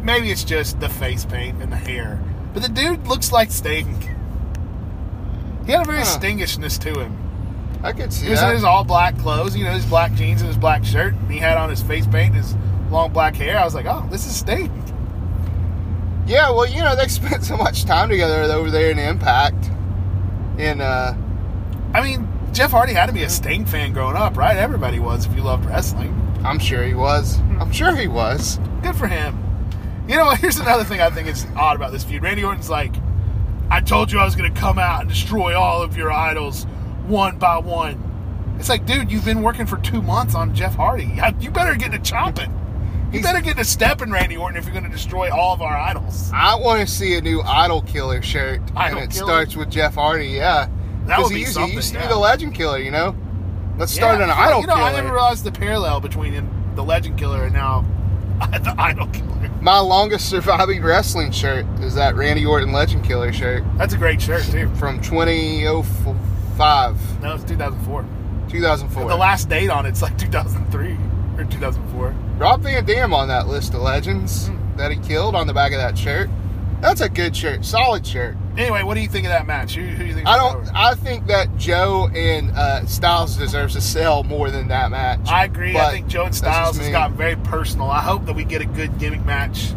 [0.02, 2.20] maybe it's just the face paint and the hair,
[2.52, 4.00] but the dude looks like Sting.
[5.66, 6.04] He had a very Huh.
[6.04, 7.16] Stingishness to him.
[7.82, 10.40] I could see He was in his all black clothes, you know, his black jeans
[10.40, 11.14] and his black shirt.
[11.14, 12.54] And he had on his face paint and his
[12.90, 13.58] long black hair.
[13.58, 14.70] I was like, oh, this is Sting.
[16.26, 19.70] Yeah, well, you know, they spent so much time together over there in Impact.
[20.58, 21.14] In uh,
[21.94, 24.56] I mean, Jeff Hardy had to be a Sting fan growing up, right?
[24.56, 26.20] Everybody was if you loved wrestling.
[26.44, 27.36] I'm sure he was.
[27.36, 27.62] Hmm.
[27.62, 28.58] I'm sure he was.
[28.82, 29.40] Good for him.
[30.08, 30.30] You know?
[30.34, 32.22] Here's another thing I think is odd about this feud.
[32.22, 32.94] Randy Orton's like,
[33.70, 36.64] I told you I was going to come out and destroy all of your idols
[37.06, 38.10] one by one.
[38.58, 41.20] It's like, dude, you've been working for two months on Jeff Hardy.
[41.40, 42.52] You better get to chopping.
[43.12, 45.76] You better get to stepping, Randy Orton, if you're going to destroy all of our
[45.76, 46.30] idols.
[46.34, 49.26] I want to see a new Idol Killer shirt, Idol and it Killer?
[49.26, 50.26] starts with Jeff Hardy.
[50.28, 50.66] Yeah,
[51.06, 51.70] That would he be used, something.
[51.70, 52.06] he used to yeah.
[52.06, 52.78] be the Legend Killer.
[52.78, 53.14] You know,
[53.78, 54.86] let's start Yeah, an Idol You know, Killer.
[54.86, 57.84] I never realized the parallel between him, the Legend Killer and now
[58.50, 59.30] the Idol Killer.
[59.60, 64.20] My longest surviving wrestling shirt is that Randy Orton Legend Killer shirt That's a great
[64.20, 64.68] shirt too.
[64.76, 68.04] from 2005, No, it's 2004.
[68.50, 69.08] 2004.
[69.08, 70.96] The last date on it's like 2003
[71.38, 72.14] or 2004.
[72.38, 74.76] Rob Van Dam on that list of legends Hmm.
[74.76, 76.28] that he killed on the back of that shirt.
[76.80, 78.36] That's a good shirt, solid shirt.
[78.56, 79.74] Anyway, what do you think of that match?
[79.74, 80.28] Who, who do you think?
[80.28, 80.68] I don't.
[80.74, 85.20] I think that Joe and uh, Styles deserves to sell more than that match.
[85.26, 85.76] I agree.
[85.76, 87.90] I think Joe and Styles has gotten very personal.
[87.90, 89.72] I hope that we get a good gimmick match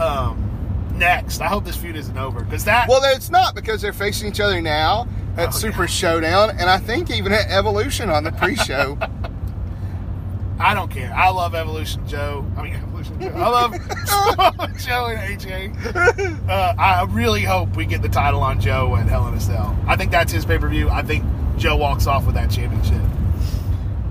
[0.00, 1.40] um, next.
[1.42, 2.88] I hope this feud isn't over because that.
[2.88, 5.86] Well, it's not because they're facing each other now at Oh, Super yeah.
[5.88, 8.98] Showdown, and I think even at Evolution on the pre-show.
[10.58, 11.12] I don't care.
[11.14, 12.46] I love Evolution Joe.
[12.56, 12.80] I mean.
[13.20, 13.72] I love
[14.78, 16.48] Joe and AJ.
[16.48, 19.76] Uh, I really hope we get the title on Joe at Hell in a Cell.
[19.86, 20.88] I think that's his pay per view.
[20.88, 21.24] I think
[21.56, 23.02] Joe walks off with that championship.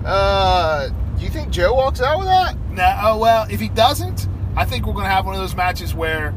[0.04, 2.56] uh, do you think Joe walks out with that?
[2.70, 2.98] No.
[3.02, 5.94] oh well, if he doesn't, I think we're going to have one of those matches
[5.94, 6.34] where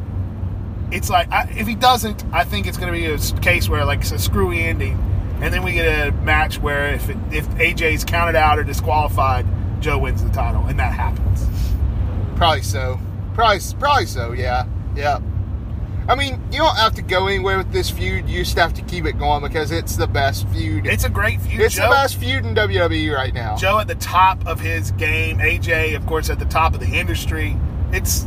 [0.91, 3.83] it's like I, if he doesn't, I think it's going to be a case where
[3.85, 4.93] like it's a screwy ending,
[5.41, 9.45] and then we get a match where if it, if AJ's counted out or disqualified,
[9.81, 11.45] Joe wins the title, and that happens.
[12.39, 12.97] Probably so.
[13.33, 14.31] Probably, probably so.
[14.31, 15.19] Yeah, yeah.
[16.07, 18.29] I mean, you don't have to go anywhere with this feud.
[18.29, 20.87] You just have to keep it going because it's the best feud.
[20.87, 21.59] It's a great feud.
[21.59, 23.57] It's Joe, the best feud in WWE right now.
[23.57, 25.39] Joe at the top of his game.
[25.39, 27.57] AJ, of course, at the top of the industry.
[27.91, 28.25] It's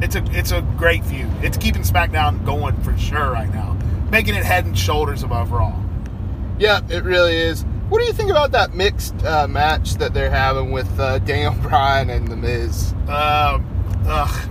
[0.00, 1.28] it's a it's a great feud.
[1.42, 3.76] It's keeping SmackDown going for sure right now,
[4.12, 5.76] making it head and shoulders above Raw.
[6.60, 7.64] Yeah, it really is.
[7.88, 11.54] What do you think about that mixed uh, match that they're having with uh, Daniel
[11.62, 12.92] Bryan and The Miz?
[13.08, 13.66] Um,
[14.06, 14.48] ugh.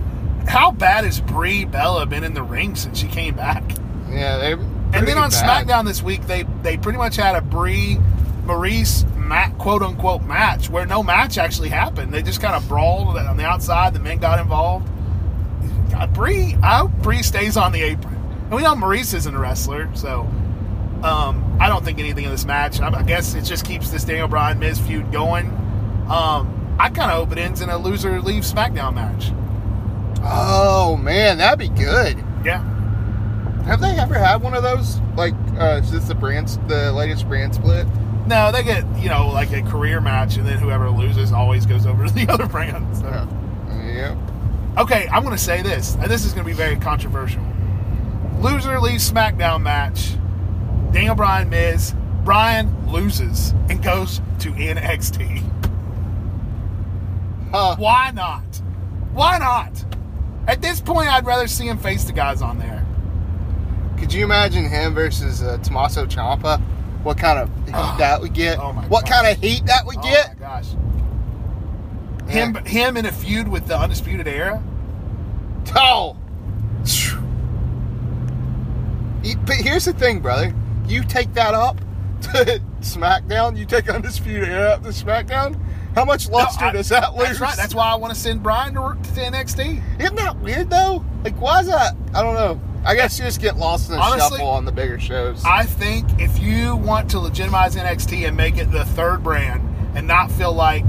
[0.48, 3.62] How bad has Brie Bella been in the ring since she came back?
[4.10, 4.52] Yeah, they.
[4.52, 7.98] And then on SmackDown this week, they they pretty much had a Brie
[8.44, 12.12] Maryse mat, quote unquote match where no match actually happened.
[12.14, 13.92] They just kind of brawled on the outside.
[13.92, 14.88] The men got involved.
[15.90, 18.14] God, Brie, I hope Brie stays on the apron.
[18.14, 20.26] And we know Maryse isn't a wrestler, so
[21.04, 22.80] um, I don't think anything of this match.
[22.80, 25.46] I, I guess it just keeps this Daniel Bryan Miz feud going.
[26.08, 29.32] Um, I kind of hope it ends in a loser leaves SmackDown match.
[30.22, 32.22] Oh man, that'd be good.
[32.44, 32.62] Yeah.
[33.64, 34.98] Have they ever had one of those?
[35.16, 37.86] Like, uh, is this the brand, the latest brand split?
[38.26, 41.86] No, they get you know like a career match, and then whoever loses always goes
[41.86, 42.96] over to the other brand.
[42.96, 43.28] So.
[43.68, 44.16] Yeah.
[44.78, 47.42] Okay, I'm going to say this, and this is going to be very controversial.
[48.40, 50.12] Loser leaves SmackDown match.
[50.92, 51.94] Daniel Bryan Miz.
[52.24, 55.42] Bryan loses and goes to NXT.
[57.50, 57.76] Huh.
[57.78, 58.44] Why not?
[59.12, 59.84] Why not?
[60.46, 62.84] At this point, I'd rather see him face the guys on there.
[63.98, 66.60] Could you imagine him versus uh, Tommaso Ciampa?
[67.02, 67.96] What kind of heat Oh.
[67.98, 68.58] that would get?
[68.58, 69.12] Oh my what God.
[69.22, 70.38] kind of heat that would Oh get?
[70.40, 70.68] my gosh.
[72.28, 74.62] Him, him in a feud with the Undisputed Era.
[75.74, 76.16] Oh.
[79.46, 80.54] But here's the thing, brother.
[80.88, 81.78] You take that up
[82.22, 83.56] to SmackDown.
[83.56, 85.60] You take Undisputed Era up to SmackDown.
[85.94, 87.28] How much luster No, I- does that lose?
[87.28, 87.56] That's right.
[87.56, 90.00] That's why I want to send Bryan to, work to NXT.
[90.00, 91.04] Isn't that weird though?
[91.24, 91.94] Like, why is that?
[92.14, 92.60] I don't know.
[92.84, 95.42] I guess you just get lost in the Honestly, shuffle on the bigger shows.
[95.44, 99.62] I think if you want to legitimize NXT and make it the third brand
[99.96, 100.84] and not feel like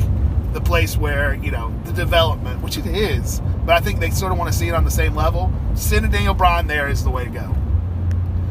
[0.54, 4.32] the place where, you know, the development, which it is, but I think they sort
[4.32, 7.10] of want to see it on the same level, sending Daniel Bryan there is the
[7.10, 7.56] way to go.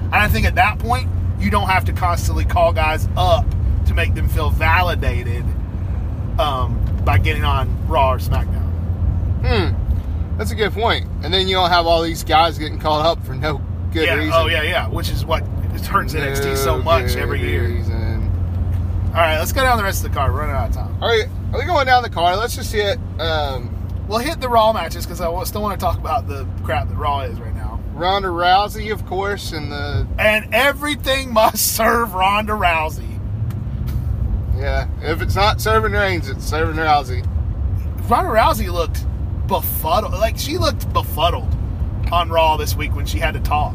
[0.06, 1.08] And I think at that point,
[1.38, 3.46] you don't have to constantly call guys up
[3.86, 5.44] to make them feel validated
[6.38, 8.68] um, by getting on Raw or SmackDown.
[9.42, 10.36] Hmm.
[10.38, 11.06] That's a good point.
[11.22, 13.60] And then you don't have all these guys getting called up for no
[13.92, 14.14] good yeah.
[14.14, 14.32] reason.
[14.34, 14.88] Oh, yeah, yeah.
[14.88, 15.42] Which is what
[15.74, 17.64] it hurts NXT so much every year.
[17.64, 18.24] reason.
[19.08, 20.32] All right, let's go down the rest of the card.
[20.32, 21.02] We're running out of time.
[21.02, 22.38] All right, are we going down the card?
[22.38, 23.74] Let's just hit um,
[24.08, 26.94] We'll hit the Raw matches because I still want to talk about the crap that
[26.94, 27.47] Raw is right now.
[27.98, 33.18] Ronda Rousey, of course, and the And everything must serve Ronda Rousey.
[34.56, 34.86] yeah.
[35.02, 37.26] If it's not serving Reigns, it's serving Rousey.
[38.08, 39.04] Ronda Rousey looked
[39.48, 40.12] befuddled.
[40.12, 41.52] Like, she looked befuddled
[42.12, 43.74] on Raw this week when she had to talk.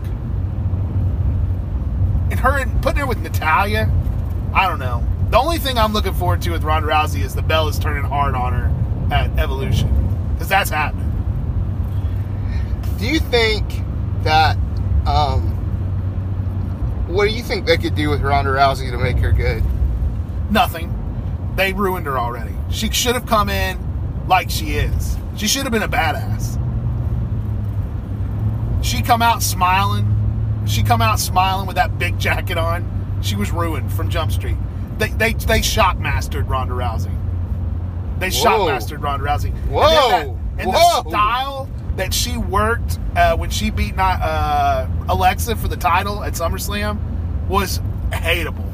[2.32, 3.92] And her and putting her with Natalya,
[4.54, 5.04] I don't know.
[5.30, 8.36] The only thing I'm looking forward to with Ronda Rousey is the Bellas turning hard
[8.36, 9.90] on her at Evolution.
[10.34, 11.10] Because that's happening.
[12.98, 13.66] Do you think
[14.24, 14.56] that?
[15.06, 15.50] Um,
[17.08, 19.64] what do you think they could do with Ronda Rousey to make her good?
[20.52, 20.90] Nothing.
[21.56, 22.54] They ruined her already.
[22.72, 23.78] She should have come in
[24.28, 25.18] like she is.
[25.38, 26.60] She should have been a badass.
[28.84, 30.10] She come out smiling.
[30.66, 32.90] She come out smiling with that big jacket on.
[33.22, 34.58] She was ruined from Jump Street.
[34.98, 37.12] They they they shock mastered Ronda Rousey.
[38.20, 38.68] They Whoa.
[38.68, 39.50] mastered Ronda Rousey.
[39.54, 39.82] And Whoa.
[40.10, 40.28] that-
[40.60, 41.04] And, Whoa.
[41.04, 46.34] the style that she worked uh, when she beat uh, Alexa for the title at
[46.34, 47.00] SummerSlam
[47.48, 47.80] was
[48.12, 48.72] hateable.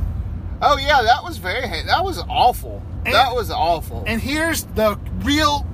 [0.61, 1.61] Oh yeah, that was very.
[1.85, 2.81] That was awful.
[3.05, 4.03] And- that was awful.
[4.07, 5.65] And here's the real,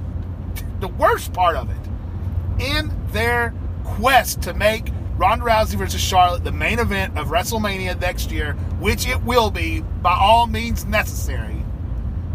[0.79, 2.63] the worst part of it.
[2.63, 3.53] In their
[3.83, 9.07] quest to make Ronda Rousey versus Charlotte the main event of WrestleMania next year, which
[9.07, 11.63] it will be by all means necessary,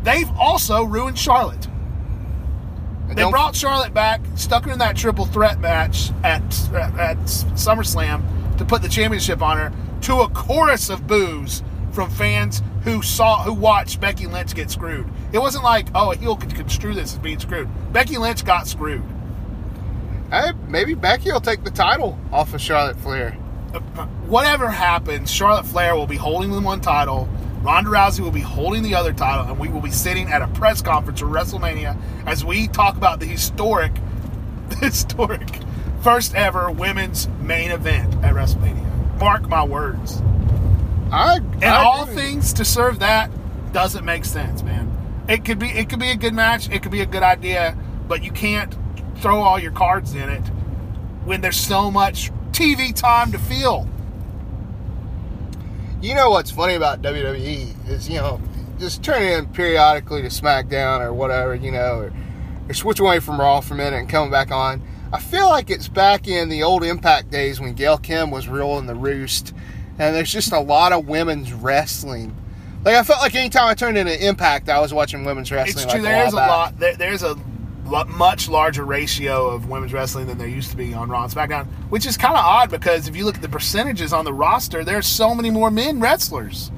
[0.02, 1.68] they've also ruined Charlotte.
[3.14, 6.42] They don't- brought Charlotte back, stuck her in that triple threat match at,
[6.72, 7.18] at
[7.56, 8.22] SummerSlam
[8.58, 13.42] to put the championship on her to a chorus of boos from fans who saw
[13.42, 15.06] who watched Becky Lynch get screwed.
[15.32, 17.68] It wasn't like, oh, a heel could construe this as being screwed.
[17.92, 19.02] Becky Lynch got screwed.
[20.30, 23.36] Hey, maybe Becky will take the title off of Charlotte Flair.
[23.74, 27.28] Uh, uh, whatever happens, Charlotte Flair will be holding the one title.
[27.62, 30.48] Ronda Rousey will be holding the other title, and we will be sitting at a
[30.48, 33.92] press conference for WrestleMania as we talk about the historic,
[34.70, 35.60] the historic
[36.02, 39.18] first ever women's main event at WrestleMania.
[39.18, 40.22] Mark my words.
[41.12, 43.30] I And I all things to serve that
[43.72, 44.90] doesn't make sense, man.
[45.28, 47.76] It could be it could be a good match, it could be a good idea,
[48.08, 48.74] but you can't
[49.16, 50.42] throw all your cards in it
[51.24, 53.86] when there's so much TV time to fill.
[56.00, 58.40] You know what's funny about WWE is you know
[58.78, 62.12] just turning in periodically to SmackDown or whatever you know or,
[62.68, 64.82] or switching away from Raw for a minute and coming back on.
[65.12, 68.86] I feel like it's back in the old Impact days when Gail Kim was ruling
[68.86, 69.52] the roost,
[69.98, 72.34] and there's just a lot of women's wrestling.
[72.84, 75.84] Like I felt like anytime I turned into Impact, I was watching women's wrestling.
[75.84, 76.00] It's true.
[76.00, 76.48] a There's a back.
[76.48, 76.78] lot.
[76.78, 77.36] There, there's a
[78.08, 81.66] much larger ratio of women's wrestling than there used to be on Raw and SmackDown,
[81.90, 84.84] which is kind of odd because if you look at the percentages on the roster,
[84.84, 86.70] there's so many more men wrestlers.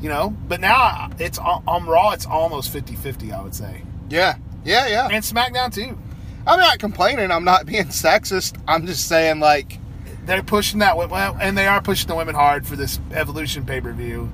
[0.00, 2.10] You know, but now it's on Raw.
[2.12, 5.08] It's almost 50-50, I would say, Yeah, yeah, yeah.
[5.10, 5.98] and SmackDown too.
[6.46, 7.30] I'm not complaining.
[7.32, 8.60] I'm not being sexist.
[8.68, 9.78] I'm just saying like.
[10.26, 13.80] They're pushing that well, and they are pushing the women hard for this Evolution pay
[13.80, 14.28] per view.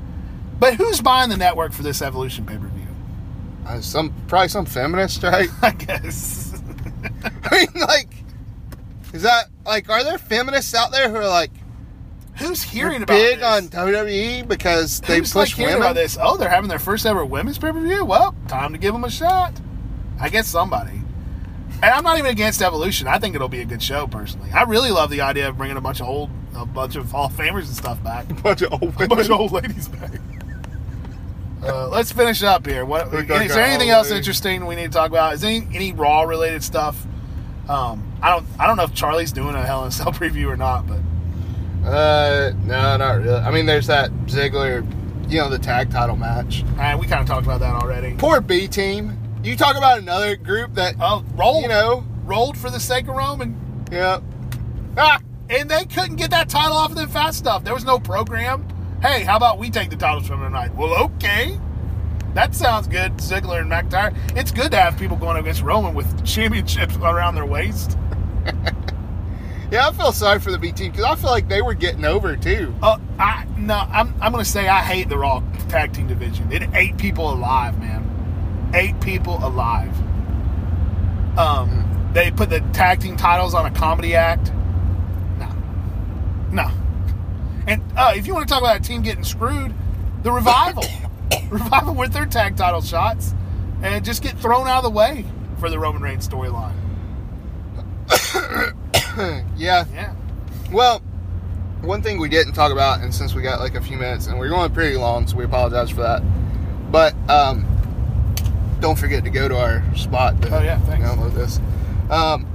[0.59, 2.72] But who's buying the network for this Evolution pay per view?
[3.67, 5.49] Uh, some probably some feminist, right?
[5.63, 6.61] I guess.
[7.45, 8.09] I mean, like,
[9.13, 11.51] is that like, are there feminists out there who are like,
[12.39, 13.47] Who's hearing about big this?
[13.47, 15.83] on WWE because they Who's push like hearing women.
[15.89, 16.17] about this?
[16.21, 18.05] Oh, they're having their first ever women's pay per view.
[18.07, 19.53] Well, time to give them a shot.
[20.19, 21.03] I guess somebody.
[21.83, 23.07] And I'm not even against Evolution.
[23.07, 24.51] I think it'll be a good show personally.
[24.51, 27.27] I really love the idea of bringing a bunch of old, a bunch of Hall
[27.27, 28.31] of Famers and stuff back.
[28.31, 30.13] A bunch of old a bunch of old ladies back.
[31.63, 32.85] Uh, let's finish up here.
[32.85, 35.35] What We is there anything else interesting we need to talk about?
[35.35, 37.07] Is there any, any Raw related stuff?
[37.69, 40.47] Um, I don't I don't know if Charlie's doing a Hell in a Cell preview
[40.49, 40.99] or not, but
[41.89, 43.35] Uh, no, not really.
[43.41, 44.85] I mean, there's that Ziggler,
[45.31, 46.65] you know, the tag title match.
[46.79, 48.15] uh, we kind of talked about that already.
[48.19, 49.19] Poor B team.
[49.45, 53.15] You talk about another group that, Oh, rolled you know, rolled for the sake of
[53.17, 53.57] Roman,
[53.91, 54.21] yeah.
[54.97, 57.65] Ah, and they couldn't get that title off of them fast enough.
[57.65, 58.67] There was no program.
[59.03, 60.77] Hey, how about we take the titles from them tonight?
[60.77, 61.59] Well, okay.
[62.35, 64.17] That sounds good, Ziggler and McIntyre.
[64.37, 67.99] It's good to have people going against Roman with championships around their waist.
[69.73, 72.05] yeah, I feel sorry for the B team because I feel like they were getting
[72.05, 72.73] over too.
[72.81, 76.53] Uh, I no, I'm I'm gonna say I hate the Raw tag team division.
[76.53, 78.71] It eight people alive, man.
[78.73, 79.93] Eight people alive.
[81.37, 84.53] Um, they put the tag team titles on a comedy act.
[85.41, 85.49] No,
[86.53, 86.82] no.
[87.67, 89.73] And uh, if you want to talk about a team getting screwed,
[90.23, 90.85] the revival,
[91.51, 93.35] revival with their tag title shots,
[93.83, 95.25] and just get thrown out of the way
[95.59, 96.75] for the Roman Reigns storyline.
[99.57, 99.85] yeah.
[99.93, 100.15] Yeah.
[100.73, 101.01] Well,
[101.83, 104.39] one thing we didn't talk about, and since we got like a few minutes, and
[104.39, 106.23] we're going pretty long, so we apologize for that.
[106.91, 107.67] But um,
[108.81, 111.07] don't forget to go to our spot to Oh, yeah, thanks.
[111.07, 111.61] download this.
[112.11, 112.47] Um,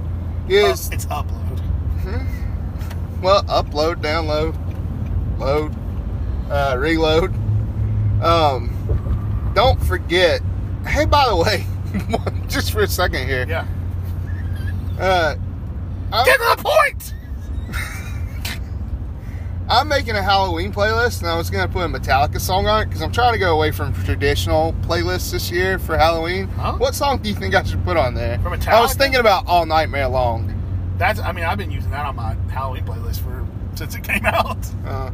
[0.48, 2.26] is Oh, it's upload.
[3.20, 4.54] well, upload, download,
[5.38, 5.74] load,
[6.50, 7.34] uh, reload.
[8.22, 10.40] Um, don't forget.
[10.86, 11.66] Hey, by the way,
[12.48, 13.46] just for a second here.
[13.48, 13.66] Yeah.
[14.98, 15.36] Uh,
[16.12, 17.14] I'm, Get to the point.
[19.68, 22.86] I'm making a Halloween playlist, and I was gonna put a Metallica song on it
[22.86, 26.48] because I'm trying to go away from traditional playlists this year for Halloween.
[26.48, 26.76] Huh?
[26.78, 28.38] What song do you think I should put on there?
[28.40, 30.54] For I was thinking about All Nightmare Long.
[30.96, 31.20] That's.
[31.20, 34.58] I mean, I've been using that on my Halloween playlist for since it came out.
[34.84, 35.10] Uh,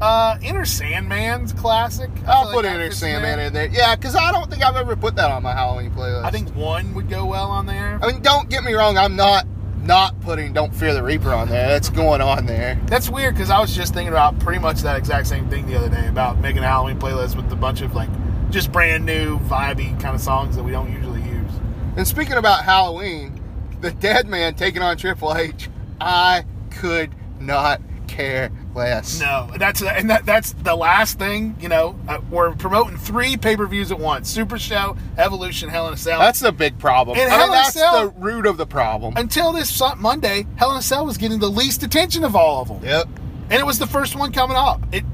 [0.00, 2.10] Uh, Enter Sandman's classic.
[2.26, 3.46] I I'll put like Enter Sandman there.
[3.46, 3.66] in there.
[3.68, 6.24] Yeah, because I don't think I've ever put that on my Halloween playlist.
[6.24, 7.98] I think one would go well on there.
[8.02, 8.98] I mean, don't get me wrong.
[8.98, 9.46] I'm not
[9.82, 11.68] not putting "Don't Fear the Reaper" on there.
[11.68, 12.78] That's going on there.
[12.86, 15.76] That's weird because I was just thinking about pretty much that exact same thing the
[15.76, 18.10] other day about making a Halloween playlist with a bunch of like
[18.50, 21.50] just brand new vibey kind of songs that we don't usually use.
[21.96, 23.40] And speaking about Halloween,
[23.80, 25.70] the Dead Man taking on Triple H,
[26.00, 29.20] I could not care less.
[29.20, 31.56] No, that's and that that's the last thing.
[31.60, 35.88] You know, uh, we're promoting three pay per views at once: Super Show, Evolution, Hell
[35.88, 36.20] in a Cell.
[36.20, 37.18] That's the big problem.
[37.18, 39.14] And I mean, that's Cell- the root of the problem.
[39.16, 40.46] until this Monday.
[40.56, 42.84] Hell in a Cell was getting the least attention of all of them.
[42.84, 43.08] Yep.
[43.50, 44.80] and it was the first one coming up.
[44.92, 45.04] It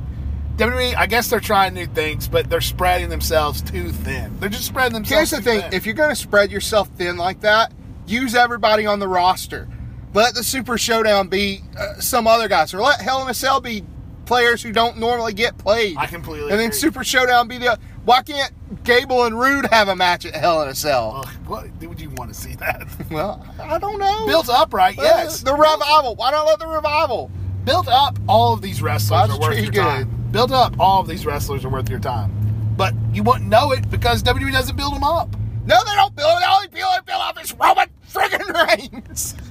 [0.56, 4.38] WWE, I guess they're trying new things, but they're spreading themselves too thin.
[4.38, 5.30] They're just spreading themselves.
[5.30, 5.72] Here's the thing: thin.
[5.72, 7.72] if you're going to spread yourself thin like that,
[8.06, 9.68] use everybody on the roster.
[10.14, 13.60] Let the Super Showdown be uh, some other guys, or let Hell in a Cell
[13.60, 13.82] be
[14.26, 15.96] players who don't normally get played.
[15.96, 16.78] I completely And then agree.
[16.78, 17.78] Super Showdown be the.
[18.04, 18.52] Why can't
[18.82, 21.24] Gable and Roode have a match at Hell in a Cell?
[21.46, 24.26] What would you want to see that Well, I don't know.
[24.26, 24.96] built up right?
[24.96, 26.16] Yes, The revival.
[26.16, 27.30] Why not let the revival?
[27.64, 28.18] built up.
[28.28, 29.80] All of these wrestlers That's are worth your good.
[29.80, 30.28] time.
[30.32, 30.74] Built up.
[30.80, 32.32] All of these wrestlers are worth your time,
[32.76, 35.30] but you wouldn't know it because WWE doesn't build them up.
[35.64, 36.40] No, they don't build it.
[36.40, 38.66] The only people that build up is Roman friggin'
[39.02, 39.36] Reigns.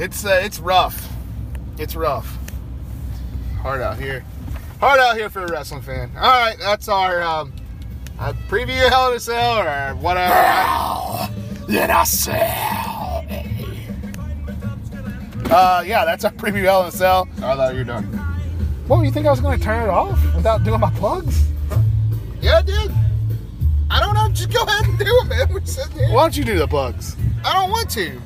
[0.00, 1.12] It's uh, it's rough.
[1.76, 2.38] It's rough.
[3.62, 4.24] Hard out here.
[4.78, 6.12] Hard out here for a wrestling fan.
[6.14, 7.52] All right, that's our um,
[8.16, 11.34] uh, preview of Hell in a Cell or whatever.
[11.66, 12.54] Then I say.
[15.50, 17.28] Uh, yeah, that's our preview of Hell in a Cell.
[17.38, 18.04] I thought you were done.
[18.86, 21.44] What, you think I was going to turn it off without doing my plugs?
[22.40, 22.92] Yeah, I did.
[23.90, 24.28] I don't know.
[24.28, 25.52] Just go ahead and do it, man.
[25.52, 26.12] We're sitting here.
[26.12, 27.16] Why don't you do the plugs?
[27.44, 28.20] I don't want to.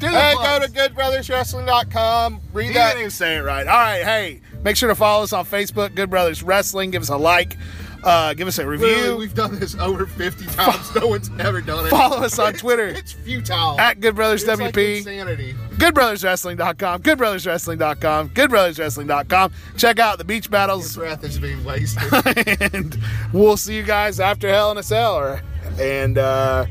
[0.00, 2.40] Hey, go to goodbrotherswrestling.com.
[2.52, 2.88] Read You that.
[2.90, 3.66] didn't even say it right.
[3.66, 6.90] All right, hey, make sure to follow us on Facebook, Good Brothers Wrestling.
[6.90, 7.56] Give us a like,
[8.04, 9.16] uh, give us a Literally, review.
[9.16, 10.94] we've done this over 50 times.
[10.94, 11.90] no one's ever done it.
[11.90, 13.78] Follow us on Twitter It's futile.
[13.80, 14.98] at Good Brothers It's like WP.
[14.98, 15.54] insanity.
[15.78, 19.52] GoodBrothersWrestling.com, GoodBrothersWrestling.com, GoodBrothersWrestling.com.
[19.76, 22.02] Check out the beach battles, Breath is being wasted.
[22.72, 22.98] and
[23.32, 25.16] we'll see you guys after Hell in a Cell.
[25.16, 25.42] Or-
[25.80, 26.66] And uh,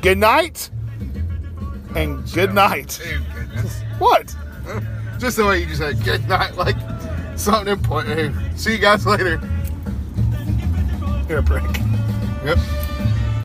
[0.00, 0.70] good night,
[1.96, 3.00] and good night.
[3.98, 4.34] What?
[5.18, 6.74] Just the way you just said good night, like
[7.36, 8.34] something important.
[8.58, 9.40] See you guys later.
[11.28, 11.62] You're a prick.
[12.44, 12.58] Yep.